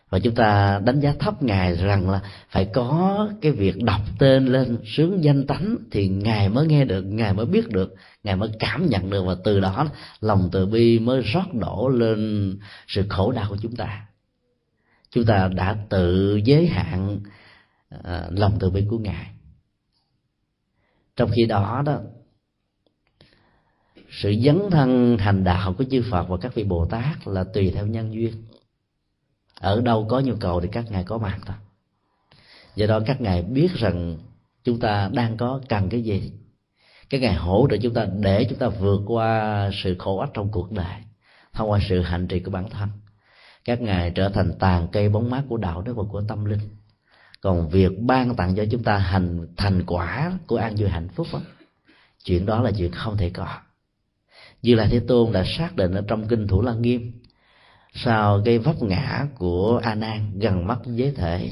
[0.09, 4.45] Và chúng ta đánh giá thấp ngài rằng là phải có cái việc đọc tên
[4.45, 8.49] lên sướng danh tánh thì ngài mới nghe được, ngài mới biết được, ngài mới
[8.59, 9.87] cảm nhận được và từ đó
[10.21, 14.07] lòng từ bi mới rót đổ lên sự khổ đau của chúng ta
[15.11, 17.19] chúng ta đã tự giới hạn
[17.89, 19.27] ờ, lòng từ bi của ngài.
[21.15, 21.99] Trong khi đó đó,
[24.09, 27.71] sự dấn thân hành đạo của chư Phật và các vị Bồ Tát là tùy
[27.75, 28.33] theo nhân duyên.
[29.59, 31.55] Ở đâu có nhu cầu thì các ngài có mặt thôi.
[32.75, 34.17] Do đó các ngài biết rằng
[34.63, 36.31] chúng ta đang có cần cái gì.
[37.09, 40.51] Các ngài hỗ trợ chúng ta để chúng ta vượt qua sự khổ ách trong
[40.51, 40.95] cuộc đời,
[41.53, 42.89] thông qua sự hành trì của bản thân
[43.65, 46.59] các ngài trở thành tàn cây bóng mát của đạo đức và của tâm linh.
[47.41, 51.27] Còn việc ban tặng cho chúng ta hành thành quả của an vui hạnh phúc
[51.33, 51.41] đó,
[52.23, 53.47] chuyện đó là chuyện không thể có.
[54.61, 57.11] Như là thế tôn đã xác định ở trong kinh thủ lăng nghiêm
[57.93, 61.51] sau cái vấp ngã của a nan gần mắt giới thể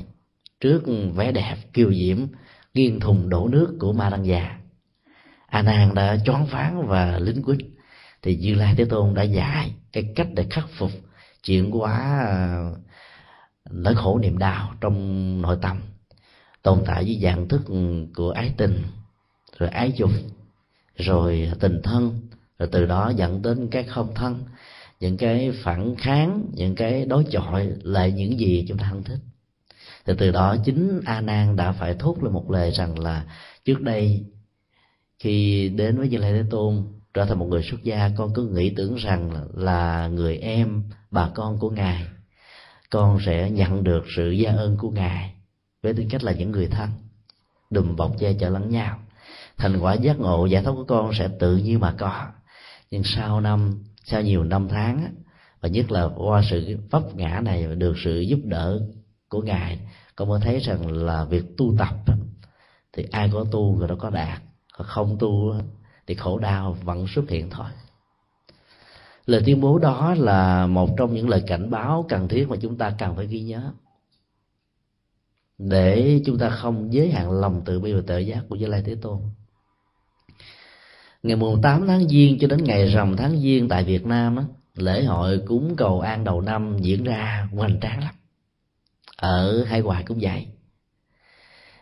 [0.60, 0.84] trước
[1.16, 2.18] vẻ đẹp kiều diễm
[2.74, 4.60] nghiêng thùng đổ nước của ma đăng già
[5.50, 7.60] a nan đã choáng váng và lính quýnh.
[8.22, 10.92] Thì như lai thế tôn đã dạy cái cách để khắc phục
[11.44, 12.76] chuyển quá ờ,
[13.72, 15.82] nỗi khổ niềm đau trong nội tâm,
[16.62, 17.62] tồn tại với dạng thức
[18.16, 18.84] của ái tình,
[19.58, 20.12] rồi ái dục,
[20.96, 22.20] rồi tình thân,
[22.60, 24.44] rồi từ đó dẫn đến cái không thân,
[25.00, 29.20] những cái phản kháng, những cái đối chọi lại những gì chúng ta không thích.
[30.06, 33.26] Thì từ đó chính a nan đã phải thốt lên một lời rằng là
[33.66, 34.26] trước đây
[35.20, 38.48] khi đến với như lai thế tôn trở thành một người xuất gia, con cứ
[38.48, 42.06] nghĩ tưởng rằng là người em, bà con của ngài.
[42.90, 45.34] Con sẽ nhận được sự gia ơn của ngài
[45.84, 46.90] với tư cách là những người thân.
[47.70, 49.00] Đùm bọc che chở lẫn nhau.
[49.58, 52.26] Thành quả giác ngộ, giải thoát của con sẽ tự nhiên mà có.
[52.92, 55.16] Nhưng sau năm, sau nhiều năm tháng
[55.62, 58.82] và nhất là qua sự vấp ngã này, được sự giúp đỡ
[59.30, 59.80] của ngài,
[60.16, 61.96] con mới thấy rằng là việc tu tập
[62.94, 64.42] thì ai có tu người đó có đạt.
[64.78, 65.54] Còn không tu
[66.10, 67.70] thì khổ đau vẫn xuất hiện thôi.
[69.26, 72.78] Lời tuyên bố đó là một trong những lời cảnh báo cần thiết mà chúng
[72.78, 73.72] ta cần phải ghi nhớ.
[75.58, 78.84] Để chúng ta không giới hạn lòng tự bi và tự giác của Như Lai
[78.86, 79.20] Thế Tôn.
[81.24, 84.44] Ngày mùng 8 tháng giêng cho đến ngày rằm tháng giêng tại Việt Nam á,
[84.76, 88.14] lễ hội cúng cầu an đầu năm diễn ra hoành tráng lắm.
[89.16, 90.48] Ở hải ngoại cũng vậy.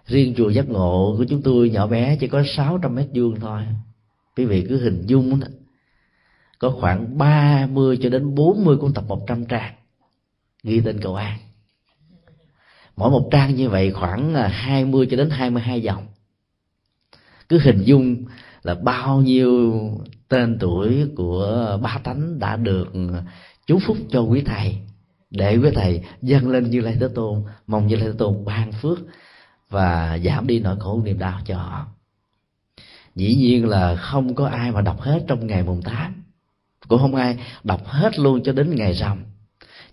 [0.06, 3.62] Riêng chùa giác ngộ của chúng tôi nhỏ bé chỉ có 600 mét vuông thôi
[4.38, 5.48] quý vị cứ hình dung đó.
[6.60, 9.74] Có khoảng 30 cho đến 40 cuốn tập 100 trang
[10.64, 11.38] ghi tên cầu an.
[12.96, 16.08] Mỗi một trang như vậy khoảng à, 20 cho đến 22 dòng.
[17.50, 18.26] Cứ hình dung
[18.64, 19.74] là bao nhiêu
[20.28, 22.88] tên tuổi của ba tánh đã được
[23.68, 24.78] chú phúc cho quý thầy,
[25.30, 28.72] để quý thầy dâng lên như lai thế tôn, mong như lai thế tôn ban
[28.72, 29.00] phước
[29.70, 31.88] và giảm đi nỗi khổ niềm đau cho họ
[33.18, 36.24] dĩ nhiên là không có ai mà đọc hết trong ngày mùng tám.
[36.88, 39.24] Cũng không ai đọc hết luôn cho đến ngày rằm.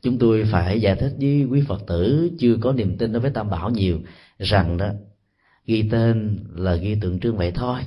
[0.02, 3.30] Chúng tôi phải giải thích với quý phật tử chưa có niềm tin đối với
[3.30, 4.00] tam bảo nhiều
[4.38, 4.88] rằng đó,
[5.66, 7.80] ghi tên là ghi tượng trưng vậy thôi.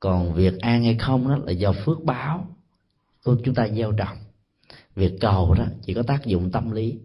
[0.00, 2.48] Còn việc an hay không đó là do phước báo
[3.24, 4.16] của chúng ta gieo trồng.
[4.96, 6.98] Việc cầu đó chỉ có tác dụng tâm lý.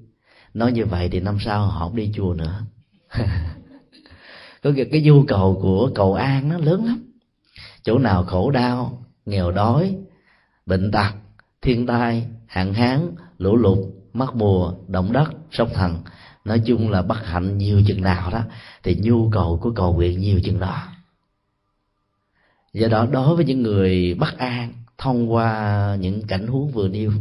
[0.53, 2.61] Nói như vậy thì năm sau họ không đi chùa nữa.
[4.63, 7.10] Có cái nhu cầu của cầu an nó lớn lắm
[7.83, 9.95] chỗ nào khổ đau nghèo đói
[10.65, 11.11] bệnh tật
[11.61, 13.77] thiên tai hạn hán lũ lụt
[14.13, 15.97] mất mùa động đất sóng thần
[16.45, 18.41] nói chung là bất hạnh nhiều chừng nào đó
[18.83, 20.87] thì nhu cầu của cầu nguyện nhiều chừng đó.
[22.73, 27.11] Do đó đối với những người bất an thông qua những cảnh huống vừa nêu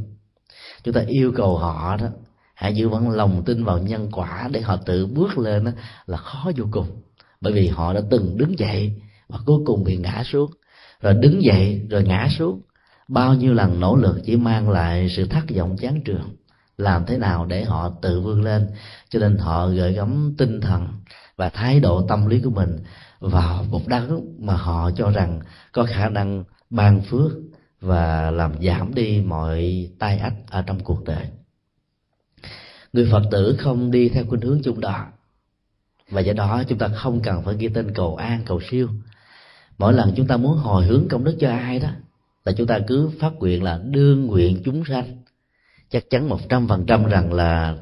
[0.85, 2.07] chúng ta yêu cầu họ đó
[2.55, 5.71] hãy giữ vững lòng tin vào nhân quả để họ tự bước lên đó,
[6.07, 6.87] là khó vô cùng.
[7.41, 8.93] Bởi vì họ đã từng đứng dậy
[9.31, 10.51] và cuối cùng bị ngã xuống.
[11.01, 12.63] Rồi đứng dậy, rồi ngã xuống.
[13.09, 16.37] Bao nhiêu lần nỗ lực chỉ mang lại sự thất vọng chán trường.
[16.79, 18.71] Làm thế nào để họ tự vươn lên?
[19.09, 20.89] Cho nên họ gợi gắm tinh thần
[21.37, 22.79] và thái độ tâm lý của mình
[23.21, 25.41] vào một đất mà họ cho rằng
[25.73, 27.33] có khả năng ban phước
[27.81, 31.27] và làm giảm đi mọi tai ách ở trong cuộc đời.
[32.93, 35.07] Người phật tử không đi theo khuynh hướng chung đó.
[36.11, 38.89] Và do đó chúng ta không cần phải ghi tên cầu an, cầu siêu
[39.81, 41.89] mỗi lần chúng ta muốn hồi hướng công đức cho ai đó
[42.45, 45.23] là chúng ta cứ phát nguyện là đương nguyện chúng sanh.
[45.91, 47.79] Chắc chắn một trăm phần trăm rằng là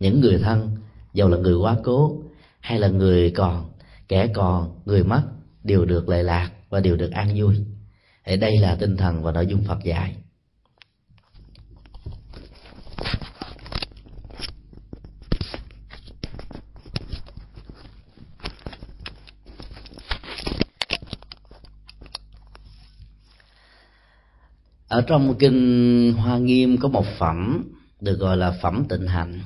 [0.00, 0.76] những người thân
[1.14, 2.22] dầu là người quá cố
[2.60, 3.70] hay là người còn
[4.08, 5.22] kẻ còn người mất
[5.64, 7.54] đều được lệ lạc và đều được an vui.
[8.24, 10.16] Thì đây là tinh thần và nội dung phật dạy
[24.90, 27.64] ở trong kinh hoa nghiêm có một phẩm
[28.00, 29.40] được gọi là phẩm tịnh hạnh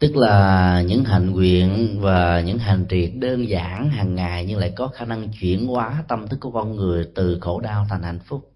[0.00, 4.72] tức là những hành nguyện và những hành trì đơn giản hàng ngày nhưng lại
[4.76, 8.18] có khả năng chuyển hóa tâm thức của con người từ khổ đau thành hạnh
[8.18, 8.52] phúc.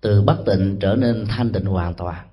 [0.00, 2.26] Từ bất tịnh trở nên thanh tịnh hoàn toàn.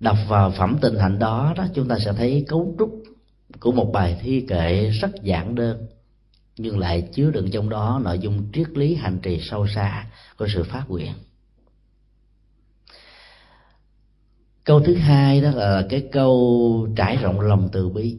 [0.00, 3.02] Đọc vào phẩm tịnh hạnh đó đó, chúng ta sẽ thấy cấu trúc
[3.60, 5.86] của một bài thi kệ rất giản đơn
[6.60, 10.06] nhưng lại chứa đựng trong đó nội dung triết lý hành trì sâu xa
[10.38, 11.12] của sự phát nguyện.
[14.64, 18.18] Câu thứ hai đó là cái câu trải rộng lòng từ bi.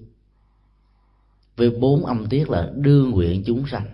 [1.58, 3.86] Với bốn âm tiết là đưa nguyện chúng sanh.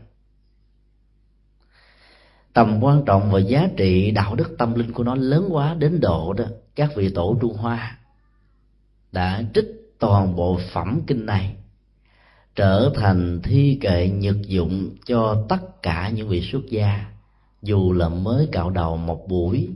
[2.53, 5.99] Tầm quan trọng và giá trị đạo đức tâm linh của nó lớn quá đến
[5.99, 7.97] độ đó các vị tổ trung hoa
[9.12, 9.65] đã trích
[9.99, 11.57] toàn bộ phẩm kinh này
[12.58, 17.06] trở thành thi kệ nhật dụng cho tất cả những vị xuất gia,
[17.62, 19.70] dù là mới cạo đầu một buổi,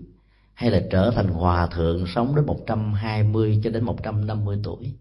[0.54, 4.94] hay là trở thành hòa thượng sống đến 120 cho đến 150 tuổi.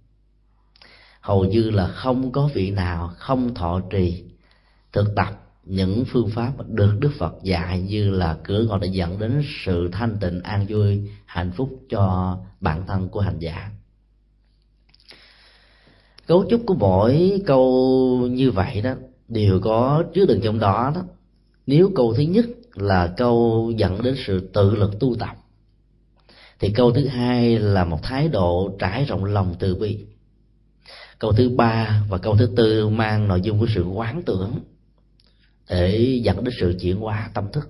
[1.21, 4.25] Hầu như là không có vị nào không thọ trì
[4.93, 9.19] thực tập những phương pháp được Đức Phật dạy như là cửa ngõ đã dẫn
[9.19, 13.71] đến sự thanh tịnh an vui, hạnh phúc cho bản thân của hành giả
[16.31, 18.95] cấu trúc của mỗi câu như vậy đó
[19.29, 21.03] đều có chứa đựng trong đó đó.
[21.67, 25.37] Nếu câu thứ nhất là câu dẫn đến sự tự lực tu tập,
[26.59, 29.99] thì câu thứ hai là một thái độ trải rộng lòng từ bi.
[31.19, 34.53] Câu thứ ba và câu thứ tư mang nội dung của sự quán tưởng
[35.71, 37.69] để dẫn đến sự chuyển hóa tâm thức.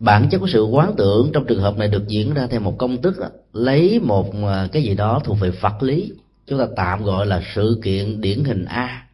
[0.00, 2.74] Bản chất của sự quán tưởng trong trường hợp này được diễn ra theo một
[2.78, 3.16] công thức
[3.52, 6.12] lấy một à, cái gì đó thuộc về phật lý
[6.46, 9.06] chúng ta tạm gọi là sự kiện điển hình a.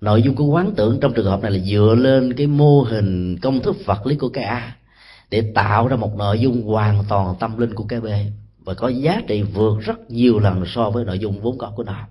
[0.00, 3.38] Nội dung của quán tưởng trong trường hợp này là dựa lên cái mô hình
[3.42, 4.76] công thức vật lý của cái a
[5.30, 8.06] để tạo ra một nội dung hoàn toàn tâm linh của cái b.
[8.58, 11.82] Và có giá trị vượt rất nhiều lần so với nội dung vốn có của
[11.82, 12.06] nó.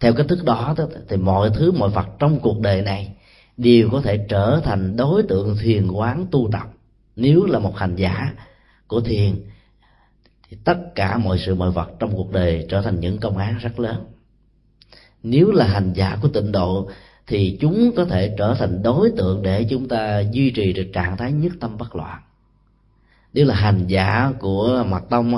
[0.00, 0.74] Theo cách thức đó,
[1.08, 3.12] thì mọi thứ, mọi vật trong cuộc đời này
[3.56, 6.68] đều có thể trở thành đối tượng thiền quán tu tập,
[7.16, 8.32] nếu là một hành giả
[8.86, 9.34] của thiền
[10.54, 13.58] thì tất cả mọi sự mọi vật trong cuộc đời trở thành những công án
[13.58, 14.04] rất lớn.
[15.22, 16.88] Nếu là hành giả của tịnh độ,
[17.26, 21.16] thì chúng có thể trở thành đối tượng để chúng ta duy trì được trạng
[21.16, 22.20] thái nhất tâm bất loạn.
[23.32, 25.34] Nếu là hành giả của mật tông,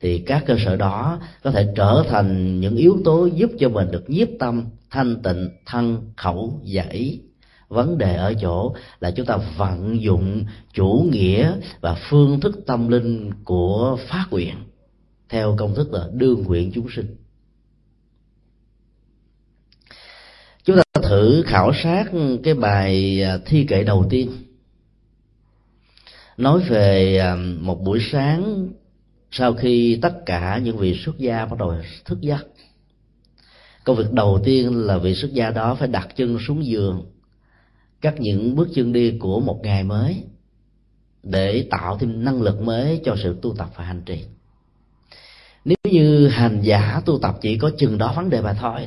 [0.00, 3.90] thì các cơ sở đó có thể trở thành những yếu tố giúp cho mình
[3.90, 7.20] được nhiếp tâm, thanh tịnh, thân khẩu và ý
[7.68, 12.88] vấn đề ở chỗ là chúng ta vận dụng chủ nghĩa và phương thức tâm
[12.88, 14.54] linh của phát nguyện
[15.28, 17.16] theo công thức là đương nguyện chúng sinh.
[20.64, 22.04] Chúng ta thử khảo sát
[22.44, 24.30] cái bài à, thi kệ đầu tiên.
[26.36, 28.68] Nói về à, một buổi sáng
[29.30, 31.74] sau khi tất cả những vị xuất gia bắt đầu
[32.04, 32.46] thức giấc.
[33.84, 37.04] Công việc đầu tiên là vị xuất gia đó phải đặt chân xuống giường
[38.00, 40.24] cắt những bước chân đi của một ngày mới
[41.22, 44.24] để tạo thêm năng lực mới cho sự tu tập và hành trì.
[45.64, 48.86] Nếu như hành giả tu tập chỉ có chừng đó vấn đề mà thôi,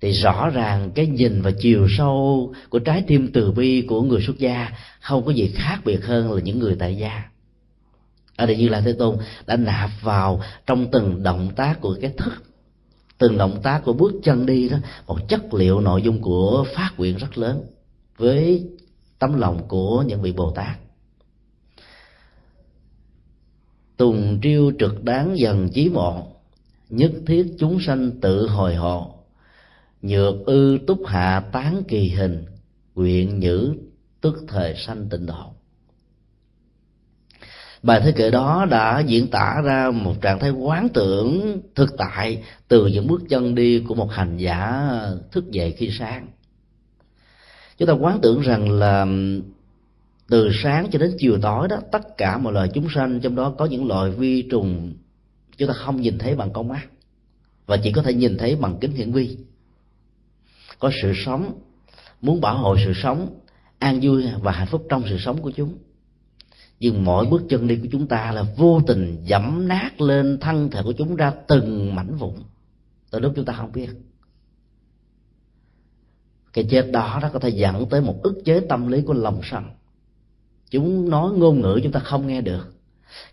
[0.00, 4.22] thì rõ ràng cái nhìn và chiều sâu của trái tim từ bi của người
[4.22, 4.70] xuất gia
[5.00, 7.22] không có gì khác biệt hơn là những người tại gia.
[8.36, 12.12] Ở đây như là thế tôn đã nạp vào trong từng động tác của cái
[12.16, 12.32] thức,
[13.18, 16.90] từng động tác của bước chân đi đó, một chất liệu nội dung của phát
[16.96, 17.62] nguyện rất lớn
[18.16, 18.66] với
[19.18, 20.78] tấm lòng của những vị bồ tát.
[23.96, 26.26] Tùng triêu trực đáng dần chí mộ,
[26.88, 29.14] nhất thiết chúng sanh tự hồi hộ,
[30.02, 32.44] nhược ư túc hạ tán kỳ hình,
[32.94, 33.74] nguyện nhữ
[34.20, 35.52] tức thời sanh tịnh độ.
[37.82, 42.44] Bài thế kệ đó đã diễn tả ra một trạng thái quán tưởng thực tại
[42.68, 44.90] từ những bước chân đi của một hành giả
[45.32, 46.26] thức dậy khi sáng
[47.78, 49.06] chúng ta quán tưởng rằng là
[50.28, 53.54] từ sáng cho đến chiều tối đó, tất cả mọi loài chúng sanh trong đó
[53.58, 54.94] có những loài vi trùng,
[55.56, 56.86] chúng ta không nhìn thấy bằng con mắt,
[57.66, 59.36] và chỉ có thể nhìn thấy bằng kính hiển vi.
[60.78, 61.60] Có sự sống,
[62.20, 63.40] muốn bảo hộ sự sống,
[63.78, 65.74] an vui và hạnh phúc trong sự sống của chúng.
[66.80, 70.70] Nhưng mỗi bước chân đi của chúng ta là vô tình dẫm nát lên thân
[70.70, 72.34] thể của chúng ra từng mảnh vụn.
[73.10, 73.88] Từ lúc chúng ta không biết
[76.56, 79.40] cái chết đó nó có thể dẫn tới một ức chế tâm lý của lòng
[79.50, 79.64] sân.
[80.70, 82.72] Chúng nói ngôn ngữ chúng ta không nghe được.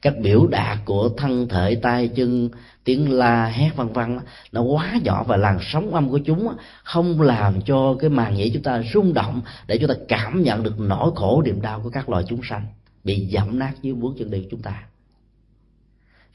[0.02, 2.50] Các biểu đạt của thân thể, tay, chân,
[2.84, 4.20] tiếng la, hét, vân vân
[4.52, 6.48] nó quá nhỏ và làn sóng âm của chúng
[6.84, 10.64] không làm cho cái màng nhĩ chúng ta rung động để chúng ta cảm nhận
[10.64, 12.66] được nỗi khổ niềm đau của các loài chúng sanh
[13.04, 14.84] bị dẫm nát dưới bước chân đi của chúng ta.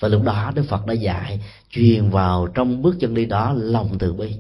[0.01, 3.99] Và lúc đó đức phật đã dạy truyền vào trong bước chân đi đó lòng
[3.99, 4.35] từ bi,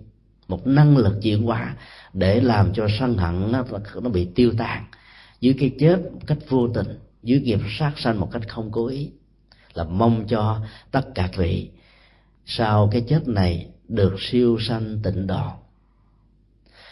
[0.48, 1.74] một năng lực chuyển hóa
[2.12, 3.64] để làm cho sân hận nó,
[4.03, 4.85] nó bị tiêu tan
[5.40, 8.87] dưới cái chết một cách vô tình dưới nghiệp sát sanh một cách không cố
[8.87, 9.11] ý.
[9.75, 11.71] Là mong cho tất cả vị
[12.47, 15.47] sau cái chết này được siêu sanh tịnh độ.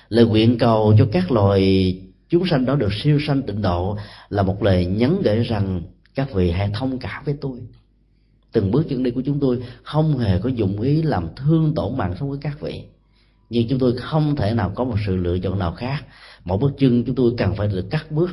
[0.09, 1.97] Lời nguyện cầu cho các loài
[2.29, 3.99] chúng sanh đó được siêu sanh tịnh độ
[4.29, 5.83] là một lời nhấn gửi rằng
[6.15, 7.61] các vị hãy thông cảm với tôi.
[8.53, 11.97] Từng bước chân đi của chúng tôi không hề có dụng ý làm thương tổn
[11.97, 12.85] mạng sống với các vị
[13.51, 16.05] nhưng chúng tôi không thể nào có một sự lựa chọn nào khác.
[16.45, 18.31] Mỗi bước chân chúng tôi cần phải được cắt bước.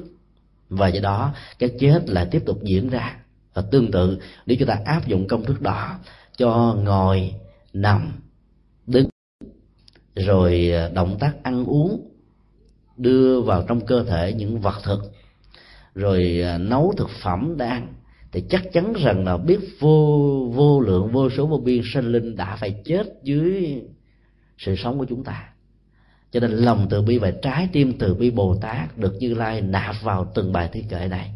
[0.70, 3.18] Và do đó, cái chết lại tiếp tục diễn ra.
[3.54, 6.00] Và tương tự, nếu chúng ta áp dụng công thức đó,
[6.38, 7.34] cho ngồi,
[7.74, 8.12] nằm,
[8.88, 9.08] đứng,
[10.16, 12.10] rồi ờ, động tác ăn uống,
[12.98, 15.00] đưa vào trong cơ thể những vật thực,
[15.96, 17.94] rồi ờ, nấu thực phẩm để ăn
[18.34, 22.36] thì chắc chắn rằng là biết vô vô lượng, vô số vô biên sinh linh
[22.36, 23.82] đã phải chết dưới
[24.66, 25.50] sự sống của chúng ta.
[26.32, 29.62] Cho nên lòng từ bi và trái tim từ bi bồ tát được như lai
[29.62, 31.32] nạp vào từng bài thi kệ này,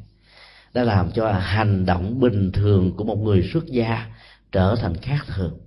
[0.74, 4.06] đã làm cho hành động bình thường của một người xuất gia
[4.52, 5.60] trở thành khác thường.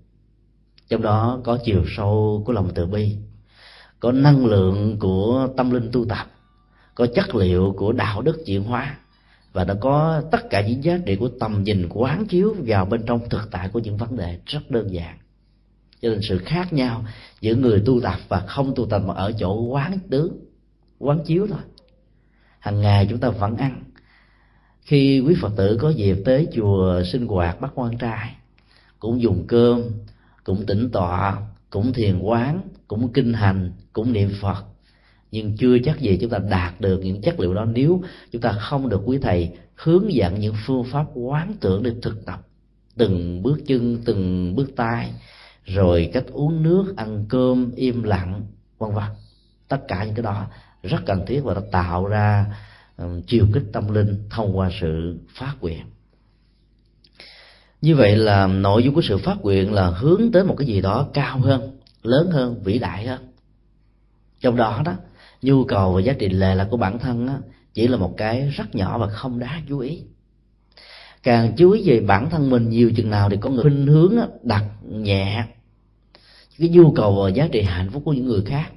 [0.88, 3.16] Trong đó có chiều sâu của lòng từ bi,
[4.01, 6.27] có năng lượng của tâm linh tu tập,
[6.94, 8.96] có chất liệu của đạo đức chuyển hóa,
[9.53, 13.03] và nó có tất cả những giá trị của tầm nhìn quán chiếu vào bên
[13.07, 15.18] trong thực tại của những vấn đề rất đơn giản
[16.03, 17.05] cho nên sự khác nhau
[17.41, 20.37] giữa người tu tập và không tu tập mà ở chỗ quán tướng,
[20.99, 21.61] quán chiếu thôi.
[22.59, 23.83] Hàng ngày chúng ta vẫn ăn.
[24.83, 28.35] Khi quý phật tử có dịp tới chùa sinh hoạt bắt quan trai,
[28.99, 29.83] cũng dùng cơm,
[30.45, 31.37] cũng tĩnh tọa,
[31.71, 34.65] cũng thiền quán, cũng kinh hành, cũng niệm phật.
[35.31, 38.53] Nhưng chưa chắc gì chúng ta đạt được những chất liệu đó nếu chúng ta
[38.53, 42.47] không được quý thầy hướng dẫn những phương pháp quán tưởng để thực tập
[42.97, 45.13] từng bước chân, từng bước tay
[45.74, 48.42] rồi cách uống nước ăn cơm im lặng
[48.78, 49.04] vân vân.
[49.68, 50.46] Tất cả những cái đó
[50.83, 52.46] rất cần thiết và nó tạo ra
[52.96, 55.83] um, chiều kích tâm linh thông qua sự phát nguyện.
[57.80, 60.80] Như vậy là nội dung của sự phát nguyện là hướng tới một cái gì
[60.80, 63.33] đó cao hơn lớn hơn vĩ đại hơn.
[64.40, 64.92] Trong đó đó
[65.42, 67.35] nhu cầu và giá trị lệ là của bản thân đó,
[67.74, 70.02] chỉ là một cái rất nhỏ và không đáng chú ý.
[71.22, 74.14] Càng chú ý về bản thân mình nhiều chừng nào thì có người khuynh hướng
[74.42, 75.44] đặt nhẹ
[76.61, 78.73] cái nhu cầu và giá trị hạnh phúc của những người khác.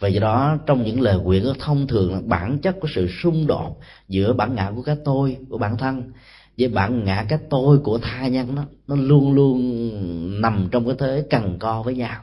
[0.00, 3.46] Và do đó, trong những lời nguyện thông thường là bản chất của sự xung
[3.46, 3.78] đột
[4.08, 6.02] giữa bản ngã của cái tôi, của bản thân,
[6.58, 10.94] với bản ngã cái tôi của tha nhân nó nó luôn luôn nằm trong cái
[10.98, 12.20] thế cần co với nhau.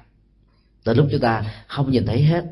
[0.83, 2.45] Từ lúc chúng ta không nhìn thấy hết,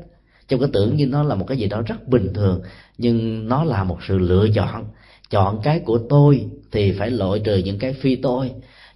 [0.48, 2.60] trong cái tưởng như nó là một cái gì đó rất bình thường,
[2.98, 4.84] nhưng nó là một sự lựa chọn.
[5.30, 8.50] Chọn cái của tôi thì phải loại trừ những cái phi tôi.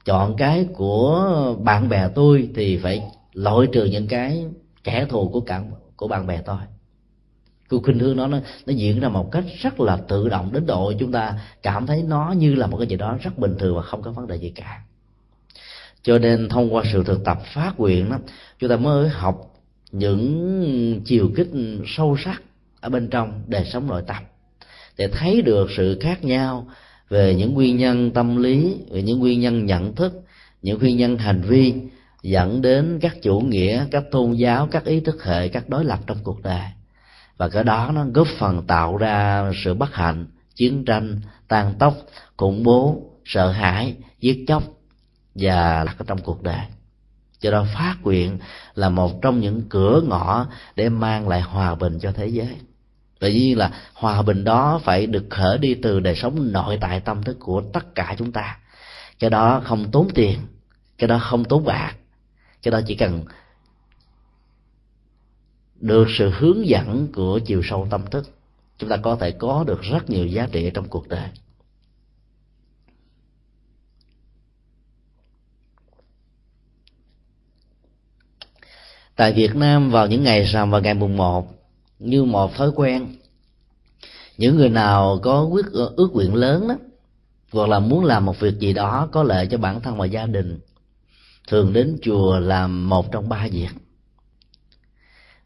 [0.05, 3.03] Chọn cái của bạn bè tôi thì phải
[3.37, 4.46] loại trừ những cái
[4.85, 5.62] kẻ thù của cả,
[5.96, 6.59] của bạn bè tôi.
[7.68, 10.66] Cuộc khuynh hướng đó nó nó diễn ra một cách rất là tự động đến
[10.66, 13.76] độ chúng ta cảm thấy nó như là một cái gì đó rất bình thường
[13.76, 14.82] và không có vấn đề gì cả.
[16.03, 18.18] Cho nên thông qua sự thực tập phát nguyện đó,
[18.59, 19.55] chúng ta mới học
[19.93, 21.49] những chiều kích
[21.87, 22.43] sâu sắc
[22.80, 24.22] ở bên trong đời sống nội tâm.
[24.97, 26.66] Để thấy được sự khác nhau
[27.09, 30.12] về những nguyên nhân tâm lý, về những nguyên nhân nhận thức,
[30.62, 31.74] những nguyên nhân hành vi
[32.31, 35.99] dẫn đến các chủ nghĩa, các tôn giáo, các ý thức hệ, các đối lập
[36.07, 36.62] trong cuộc đời.
[37.37, 41.97] Và cái đó nó góp phần tạo ra sự bất hạnh, chiến tranh, tàn tốc,
[42.37, 44.62] khủng bố, sợ hãi, giết chóc
[45.35, 46.61] và là trong cuộc đời.
[47.41, 48.39] Cho đó phát nguyện
[48.74, 50.47] là một trong những cửa ngõ
[50.77, 52.57] để mang lại hòa bình cho thế giới.
[53.18, 57.01] Tự nhiên là hòa bình đó phải được khởi đi từ đời sống nội tại
[57.01, 58.59] tâm thức của tất cả chúng ta.
[59.18, 60.39] Cái đó không tốn tiền,
[60.99, 61.95] cái đó không tốn bạc
[62.67, 63.25] cái đó chỉ cần
[65.81, 68.27] được sự hướng dẫn của chiều sâu tâm thức,
[68.79, 71.29] chúng ta có thể có được rất nhiều giá trị trong cuộc đời.
[79.17, 81.49] Tại Việt Nam, vào những ngày rằm và ngày mùng một,
[81.99, 83.17] như một thói quen,
[84.39, 86.75] những người nào có quyết, ước nguyện lớn đó,
[87.53, 90.27] hoặc là muốn làm một việc gì đó có lợi cho bản thân và gia
[90.27, 90.61] đình
[91.47, 93.70] thường đến chùa làm một trong ba việc.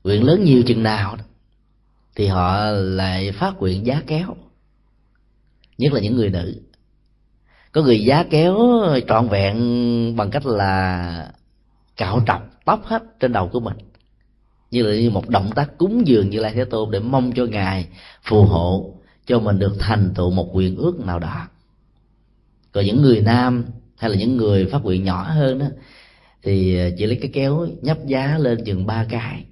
[0.05, 1.17] Nguyện lớn nhiều chừng nào
[2.15, 4.37] thì họ lại phát nguyện giá kéo,
[5.79, 6.61] nhất là những người nữ.
[7.73, 8.57] Có người giá kéo
[9.09, 11.33] trọn vẹn bằng cách là
[11.97, 13.77] cạo trọc tóc hết trên đầu của mình,
[14.71, 17.45] như là như một động tác cúng dường như lai thế tôn để mong cho
[17.45, 17.89] ngài
[18.23, 18.95] phù hộ,
[19.27, 21.49] cho mình được thành tựu một quyền ước nào đó.
[22.73, 23.65] Còn những người nam
[24.01, 25.67] hay là những người phát nguyện nhỏ hơn đó
[26.43, 29.45] thì à, chỉ lấy cái kéo nhấp giá lên chừng ba cái.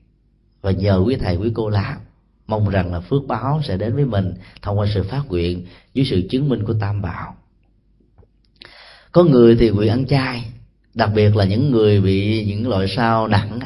[0.60, 1.96] Và nhờ quý thầy, quý cô làm,
[2.46, 6.06] mong rằng là phước báo sẽ đến với mình thông qua sự phát nguyện dưới
[6.10, 7.36] sự chứng minh của tam bảo.
[9.12, 10.44] Có người thì nguyện ăn chay,
[10.94, 13.60] đặc biệt là những người bị những loại sao nặng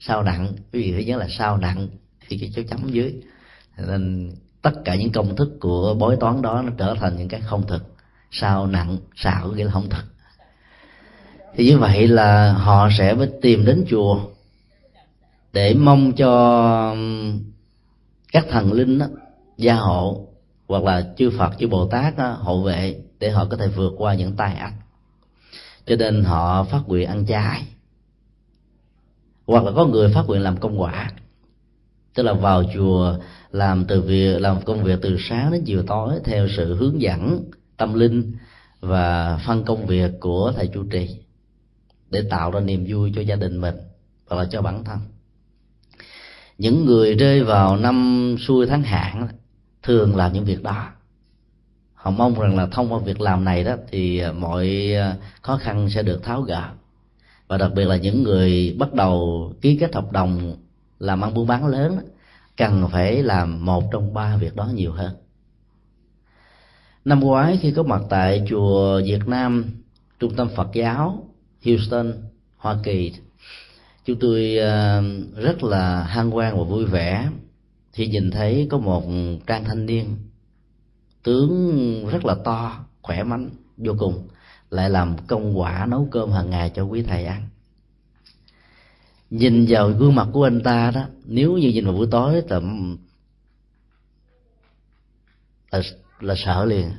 [0.00, 1.88] sao nặng, quý vị phải nhớ là sao nặng
[2.28, 3.14] thì cái dấu chấm dưới.
[3.88, 7.40] Nên tất cả những công thức của bói toán đó nó trở thành những cái
[7.40, 7.82] không thực
[8.30, 10.02] sao nặng xạo nghĩa là không thật.
[11.56, 14.20] thì như vậy là họ sẽ phải tìm đến chùa
[15.52, 16.96] để mong cho
[18.32, 19.06] các thần linh đó,
[19.56, 20.26] gia hộ
[20.68, 23.92] hoặc là chư Phật chư Bồ Tát đó, hộ vệ để họ có thể vượt
[23.96, 24.74] qua những tai ách
[25.90, 27.62] cho nên họ phát nguyện ăn chay.
[29.46, 31.10] Hoặc là có người phát nguyện làm công quả.
[32.14, 33.18] Tức là vào chùa
[33.50, 37.44] làm từ việc làm công việc từ sáng đến chiều tối theo sự hướng dẫn
[37.80, 38.32] tâm linh
[38.80, 41.16] và phân công việc của thầy chủ trì
[42.10, 43.74] để tạo ra niềm vui cho gia đình mình
[44.28, 44.98] và là cho bản thân.
[46.58, 49.28] Những người rơi vào năm xuôi tháng hạn
[49.82, 50.88] thường làm những việc đó.
[51.94, 55.90] Họ mong rằng là thông qua việc làm này đó thì mọi ờ, khó khăn
[55.90, 56.70] sẽ được tháo gỡ.
[57.48, 60.56] Và đặc biệt là những người bắt đầu ký kết hợp đồng
[60.98, 62.02] làm ăn buôn bán lớn đó,
[62.56, 65.14] cần phải làm một trong ba việc đó nhiều hơn
[67.04, 69.64] năm ngoái khi có mặt tại chùa Việt Nam
[70.18, 71.28] trung tâm Phật giáo
[71.64, 72.12] Houston
[72.56, 73.12] Hoa Kỳ
[74.04, 75.02] chúng tôi ờ,
[75.36, 77.28] rất là hân hoan và vui vẻ
[77.92, 79.04] thì nhìn thấy có một
[79.46, 80.16] trang thanh niên
[81.22, 84.28] tướng rất là to khỏe mạnh vô cùng
[84.70, 87.48] lại làm công quả nấu cơm hàng ngày cho quý thầy ăn.
[89.30, 92.60] Nhìn vào gương mặt của anh ta đó nếu như nhìn vào buổi tối là
[95.70, 95.80] là,
[96.22, 96.90] là sợ liền.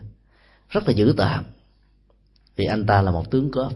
[0.70, 1.44] Rất là dữ tợn.
[2.56, 3.72] Vì anh ta là một tướng cướp.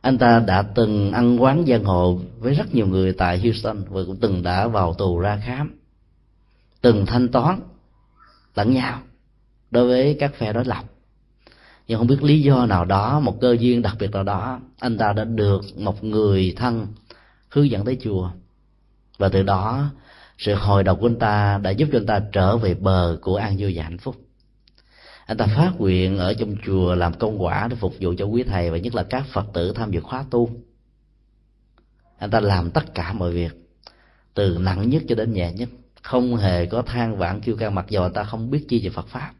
[0.00, 4.00] Anh ta đã từng ăn quán giang hồ với rất nhiều người tại Houston và
[4.06, 5.78] cũng từng đã vào tù ra khám.
[6.80, 7.60] Từng thanh toán
[8.54, 9.02] lẫn nhau
[9.70, 10.84] đối với các phe đối lập.
[11.86, 14.98] Nhưng không biết lý do nào đó, một cơ duyên đặc biệt nào đó, anh
[14.98, 16.86] ta đã được một người thân
[17.48, 18.30] hướng dẫn tới chùa.
[19.18, 19.90] Và từ đó
[20.38, 23.36] sự hồi đầu của anh ta đã giúp cho anh ta trở về bờ của
[23.36, 24.16] an vui và hạnh phúc.
[25.26, 28.42] Anh ta phát nguyện ở trong chùa làm công quả để phục vụ cho quý
[28.42, 30.50] thầy và nhất là các phật tử tham dự khóa tu.
[32.18, 33.52] Anh ta làm tất cả mọi việc
[34.34, 35.68] từ nặng nhất cho đến nhẹ nhất.
[36.02, 38.90] Không hề có than vãn kêu ca mặc dầu anh ta không biết chi về
[38.90, 39.32] phật pháp.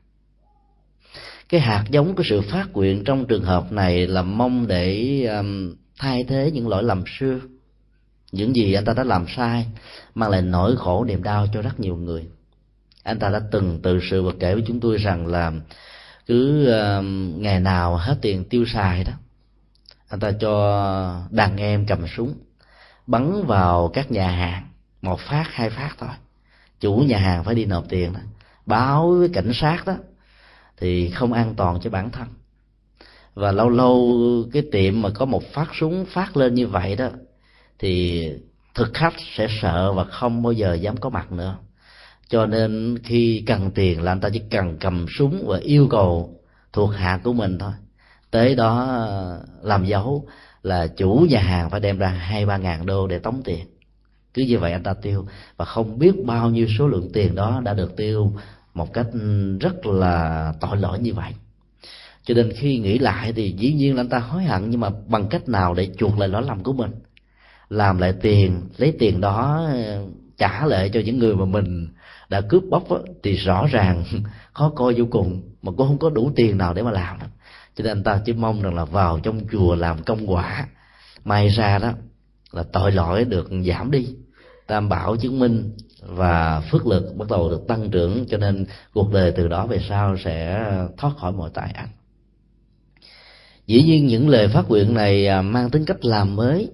[1.48, 5.74] Cái hạt giống của sự phát nguyện trong trường hợp này là mong để um,
[5.98, 7.40] thay thế những lỗi lầm xưa
[8.36, 9.66] những gì anh ta đã làm sai
[10.14, 12.24] mang lại nỗi khổ niềm đau cho rất nhiều người.
[13.02, 15.52] Anh ta đã từng tự sự và kể với chúng tôi rằng là
[16.26, 19.12] cứ um, ngày nào hết tiền tiêu xài đó,
[20.08, 22.34] anh ta cho đàn em cầm súng,
[23.06, 24.68] bắn vào các nhà hàng,
[25.02, 26.10] một phát, hai phát thôi.
[26.80, 28.20] Chủ nhà hàng phải đi nộp tiền đó.
[28.66, 29.94] Báo với cảnh sát đó
[30.76, 32.26] thì không an toàn cho bản thân.
[33.34, 34.22] Và lâu lâu
[34.52, 37.08] cái tiệm mà có một phát súng phát lên như vậy đó
[37.78, 38.24] thì
[38.74, 41.56] thực khách sẽ sợ và không bao giờ dám có mặt nữa.
[42.28, 46.40] Cho nên khi cần tiền là anh ta chỉ cần cầm súng và yêu cầu
[46.72, 47.72] thuộc hạ của mình thôi.
[48.30, 50.26] Tới đó ờ, làm dấu
[50.62, 53.66] là chủ nhà hàng phải đem ra hai, ba ngàn đô để tống tiền.
[54.34, 55.26] Cứ như vậy anh ta tiêu.
[55.56, 58.32] Và không biết bao nhiêu số lượng tiền đó đã được tiêu
[58.74, 61.32] một cách ừ, rất là tội lỗi như vậy.
[62.24, 64.90] Cho nên khi nghĩ lại thì dĩ nhiên là anh ta hối hận, nhưng mà
[65.08, 66.90] bằng cách nào để chuộc lại lỗi lầm của mình?
[67.68, 70.06] Làm lại tiền lấy tiền đó ờ,
[70.38, 71.88] trả lại cho những người mà mình
[72.28, 74.04] đã cướp bóc đó, thì rõ ràng
[74.52, 77.26] khó coi vô cùng mà cũng không có đủ tiền nào để mà làm đó
[77.76, 80.68] cho nên anh ta chỉ mong rằng là vào trong chùa làm công quả.
[81.24, 81.92] May ra đó
[82.52, 84.08] là tội lỗi được giảm đi.
[84.66, 89.12] Tam bảo chứng minh và phước lực bắt đầu được tăng trưởng cho nên cuộc
[89.12, 91.90] đời từ đó về sau sẽ thoát khỏi mọi tai ách
[93.66, 96.70] dĩ nhiên những lời phát nguyện này à, mang tính cách làm mới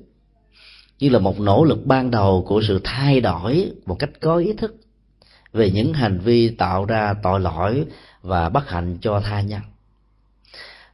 [1.03, 4.53] như là một nỗ lực ban đầu của sự thay đổi một cách có ý
[4.53, 4.77] thức
[5.53, 7.85] về những hành vi tạo ra tội lỗi
[8.23, 9.61] và bất hạnh cho tha nhân.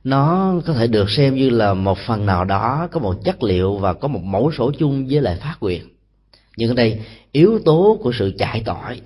[0.05, 3.77] Nó có thể được xem như là một phần nào đó có một chất liệu
[3.77, 5.83] và có một mẫu sổ chung với lại phát quyền.
[6.57, 7.01] Nhưng ở đây,
[7.33, 9.01] yếu tố của sự chạy tội,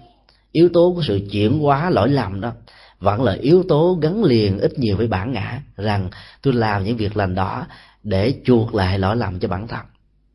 [0.53, 2.53] yếu tố của sự chuyển hóa lỗi lầm đó
[3.01, 6.11] vẫn là yếu tố gắn liền ít nhiều với bản ngã rằng
[6.43, 7.67] tôi làm những việc lành đó
[8.03, 9.81] để chuộc lại lỗi lầm cho bản thân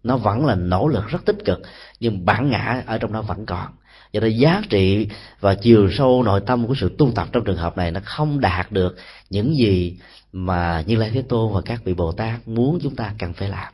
[0.03, 1.61] nó vẫn là nỗ lực rất tích cực,
[1.99, 3.67] nhưng bản ngã ở trong đó vẫn còn.
[4.11, 5.07] Do đó giá trị
[5.39, 8.39] và chiều sâu nội tâm của sự tu tập trong trường hợp này nó không
[8.39, 8.95] đạt được
[9.29, 9.97] những gì
[10.33, 13.49] mà như lai thế tôn và các vị bồ tát muốn chúng ta cần phải
[13.49, 13.73] làm.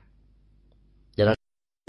[1.16, 1.34] Do đó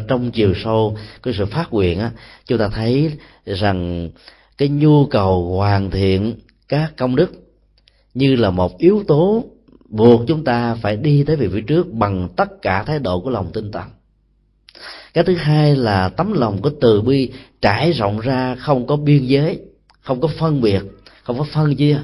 [0.08, 2.10] trong chiều sâu cái sự phát nguyện á,
[2.46, 4.10] chúng ta thấy rằng
[4.58, 6.34] cái nhu cầu hoàn thiện
[6.68, 7.32] các công đức
[8.14, 9.44] như là một yếu tố
[9.88, 13.30] buộc chúng ta phải đi tới vị phía trước bằng tất cả thái độ của
[13.30, 13.82] lòng tinh tấn
[15.14, 19.24] cái thứ hai là tấm lòng của từ bi trải rộng ra không có biên
[19.24, 19.60] giới,
[20.00, 20.82] không có phân biệt,
[21.22, 21.98] không có phân chia,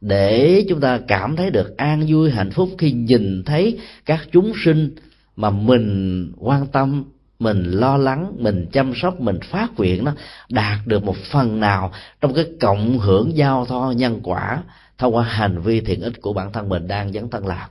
[0.00, 4.52] để chúng ta cảm thấy được an vui, hạnh phúc khi nhìn thấy các chúng
[4.64, 4.94] sinh
[5.36, 7.04] mà mình quan tâm,
[7.38, 10.12] mình lo lắng, mình chăm sóc, mình phát nguyện nó
[10.48, 14.62] đạt được một phần nào trong cái cộng hưởng giao thoa nhân quả
[14.98, 17.70] thông qua hành vi thiện ích của bản thân mình đang dấn thân làm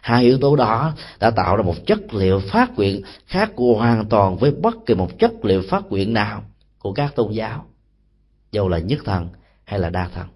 [0.00, 4.36] hai yếu tố đó đã tạo ra một chất liệu phát nguyện khác hoàn toàn
[4.36, 6.44] với bất kỳ một chất liệu phát nguyện nào
[6.78, 7.66] của các tôn giáo
[8.52, 9.28] dù là nhất thần
[9.64, 10.26] hay là đa thần.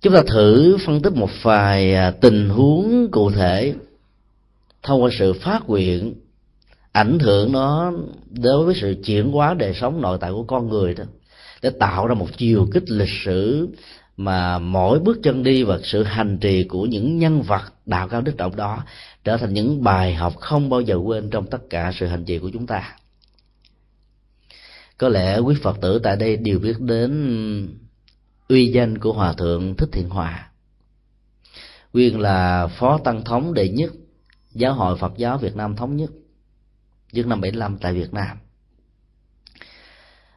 [0.00, 3.74] Chúng ta thử phân tích một vài à, tình huống cụ thể
[4.82, 6.14] thông qua sự phát nguyện,
[6.92, 7.92] ảnh hưởng nó
[8.30, 11.04] đối với sự chuyển hóa đời sống nội tại của con người đó,
[11.62, 13.68] để tạo ra một chiều kích lịch sử
[14.16, 18.20] mà mỗi bước chân đi và sự hành trì của những nhân vật đạo cao
[18.20, 18.84] đức trọng đó
[19.24, 22.38] trở thành những bài học không bao giờ quên trong tất cả sự hành trì
[22.38, 22.96] của chúng ta.
[24.98, 27.78] Có lẽ quý phật tử tại đây đều biết đến
[28.48, 30.50] uy danh của hòa thượng thích thiện hòa.
[31.92, 33.92] Nguyên là phó tăng thống đệ nhất
[34.52, 36.10] giáo hội phật giáo việt nam thống nhất
[37.12, 38.36] trước năm 75 tại việt nam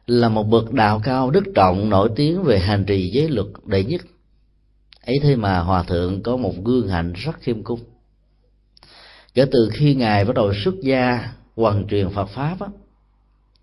[0.08, 3.84] là một bậc đạo cao đức trọng nổi tiếng về hành trì giới luật đệ
[3.84, 4.00] nhất.
[5.06, 7.80] Ấy thế mà hòa thượng có một gương hạnh rất khiêm cung.
[9.34, 12.66] Kể từ khi ngài bắt đầu xuất gia hoàn truyền phật pháp á,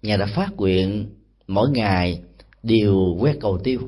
[0.01, 1.09] ngài đã phát nguyện
[1.47, 2.21] mỗi ngày
[2.63, 3.79] đều quét cầu tiêu.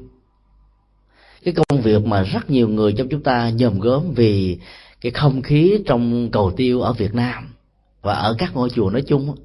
[1.43, 4.59] Cái công việc mà rất nhiều người trong chúng ta nhòm gớm vì
[5.01, 7.53] cái không khí trong cầu tiêu ở Việt Nam
[8.01, 9.35] và ở các ngôi chùa nói chung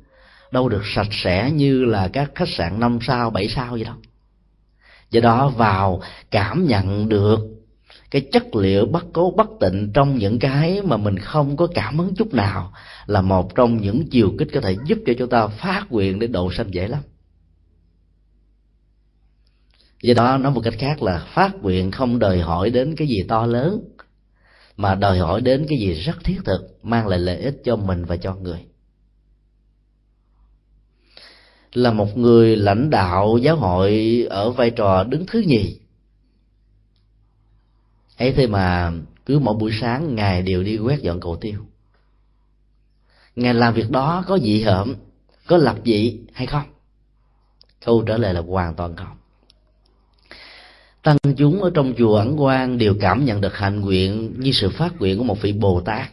[0.52, 3.96] đâu được sạch sẽ như là các khách sạn năm sao, bảy sao vậy đâu
[5.12, 7.38] do đó vào cảm nhận được
[8.10, 11.98] cái chất liệu bất cố, bất tịnh trong những cái mà mình không có cảm
[11.98, 12.72] hứng chút nào
[13.06, 16.26] là một trong những chiều kích có thể giúp cho chúng ta phát nguyện để
[16.26, 17.02] độ sanh dễ lắm.
[20.02, 23.22] Do đó nói một cách khác là phát nguyện không đòi hỏi đến cái gì
[23.28, 23.84] to lớn,
[24.76, 28.04] mà đòi hỏi đến cái gì rất thiết thực, mang lại lợi ích cho mình
[28.04, 28.58] và cho người
[31.72, 35.78] là một người lãnh đạo giáo hội ở vai trò đứng thứ nhì.
[38.18, 38.92] Ấy thế mà
[39.26, 41.60] cứ mỗi buổi sáng ngài đều đi quét dọn cầu tiêu.
[43.36, 44.94] Ngài làm việc đó có dị hợm,
[45.46, 46.64] có lập dị hay không?
[47.84, 49.16] Câu trả lời là hoàn toàn không.
[51.02, 54.70] Tăng chúng ở trong chùa ẩn quan đều cảm nhận được hạnh nguyện như sự
[54.70, 56.10] phát nguyện của một vị bồ tát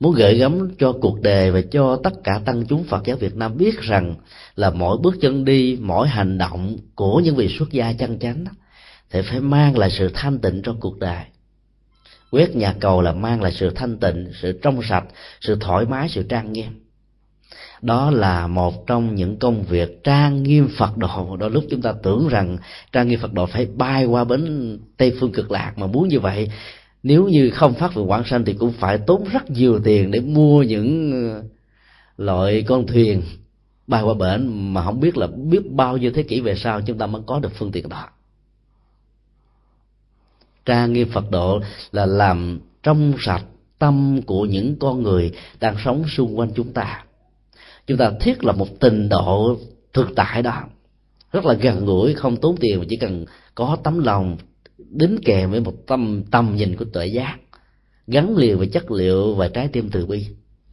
[0.00, 3.36] muốn gợi gắm cho cuộc đời và cho tất cả tăng chúng phật giáo việt
[3.36, 4.14] nam biết rằng
[4.56, 8.44] là mỗi bước chân đi, mỗi hành động của những vị xuất gia chân chánh
[9.10, 11.24] thì phải mang lại sự thanh tịnh trong cuộc đời.
[12.30, 15.04] Quét nhà cầu là mang lại sự thanh tịnh, sự trong sạch,
[15.40, 16.86] sự thoải mái, sự trang nghiêm.
[17.82, 21.36] Đó là một trong những công việc trang nghiêm phật độ.
[21.36, 22.58] Đôi lúc chúng ta tưởng rằng
[22.92, 26.20] trang nghiêm phật độ phải bay qua bến tây phương cực lạc mà muốn như
[26.20, 26.50] vậy
[27.06, 30.20] nếu như không phát về quảng sanh thì cũng phải tốn rất nhiều tiền để
[30.20, 31.42] mua những ờ,
[32.16, 33.22] loại con thuyền
[33.86, 36.98] bay qua bển mà không biết là biết bao nhiêu thế kỷ về sau chúng
[36.98, 38.08] ta mới có được phương tiện đó.
[40.64, 41.60] Trang nghiêm phật độ
[41.92, 43.44] là làm trong sạch
[43.78, 47.04] tâm của những con người đang sống xung quanh chúng ta.
[47.86, 49.56] Chúng ta thiết là một tình độ
[49.92, 50.62] thực tại đó.
[51.32, 54.36] Rất là gần gũi, không tốn tiền mà chỉ cần có tấm lòng
[54.90, 57.36] đính kèm với một tâm tâm nhìn của tuệ giác,
[58.06, 60.26] gắn liền với chất liệu và trái tim từ bi.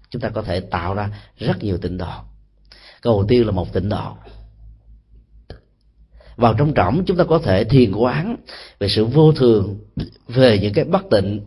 [0.10, 2.12] Chúng ta có thể tạo ra rất nhiều tịnh độ.
[3.02, 4.14] Câu đầu tiên là một tịnh độ.
[6.36, 8.36] Vào trong trọng chúng ta có thể thiền quán
[8.80, 9.80] về sự vô thường,
[10.28, 11.42] về những cái bất tịnh,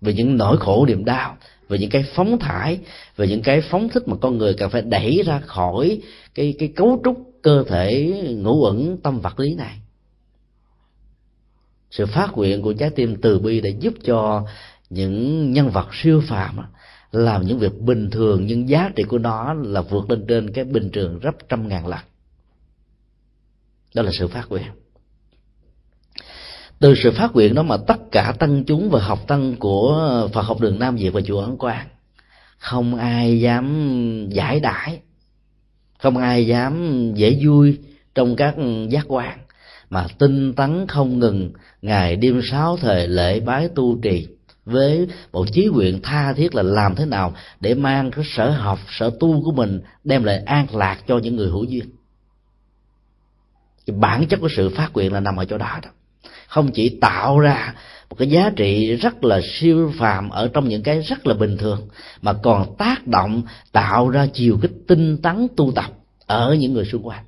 [0.00, 1.36] về những nỗi khổ niềm đau,
[1.68, 2.80] về những cái phóng thải,
[3.16, 6.00] về những cái phóng thích mà con người cần phải đẩy ra khỏi
[6.34, 9.78] cái cái cấu trúc cơ thể ngũ uẩn tâm vật lý này
[11.90, 14.46] sự phát nguyện của trái tim từ bi để giúp cho
[14.90, 16.58] những nhân vật siêu phàm
[17.12, 20.64] làm những việc bình thường nhưng giá trị của nó là vượt lên trên cái
[20.64, 22.00] bình thường gấp trăm ngàn lần.
[23.94, 24.66] Đó là sự phát nguyện.
[26.78, 30.42] Từ sự phát nguyện đó mà tất cả tăng chúng và học tăng của Phật
[30.42, 31.88] học đường Nam Việt và chùa Ấn Quang
[32.58, 35.00] không ai dám giải đãi,
[35.98, 37.78] không ai dám dễ vui
[38.14, 38.54] trong các
[38.88, 39.38] giác quan
[39.90, 44.26] mà tinh tấn không ngừng, ngày đêm sáu thời lễ bái tu trì
[44.64, 48.78] với một chí nguyện tha thiết là làm thế nào để mang cái sở học,
[48.90, 51.84] sở tu của mình đem lại an lạc cho những người hữu duyên.
[53.86, 55.90] Cái bản chất của sự phát nguyện là nằm ở chỗ đó đó.
[56.46, 57.74] Không chỉ tạo ra
[58.10, 61.56] một cái giá trị rất là siêu phàm ở trong những cái rất là bình
[61.56, 61.88] thường,
[62.22, 65.92] mà còn tác động, tạo ra chiều kích tinh tấn tu tập
[66.26, 67.24] ở những người xung quanh.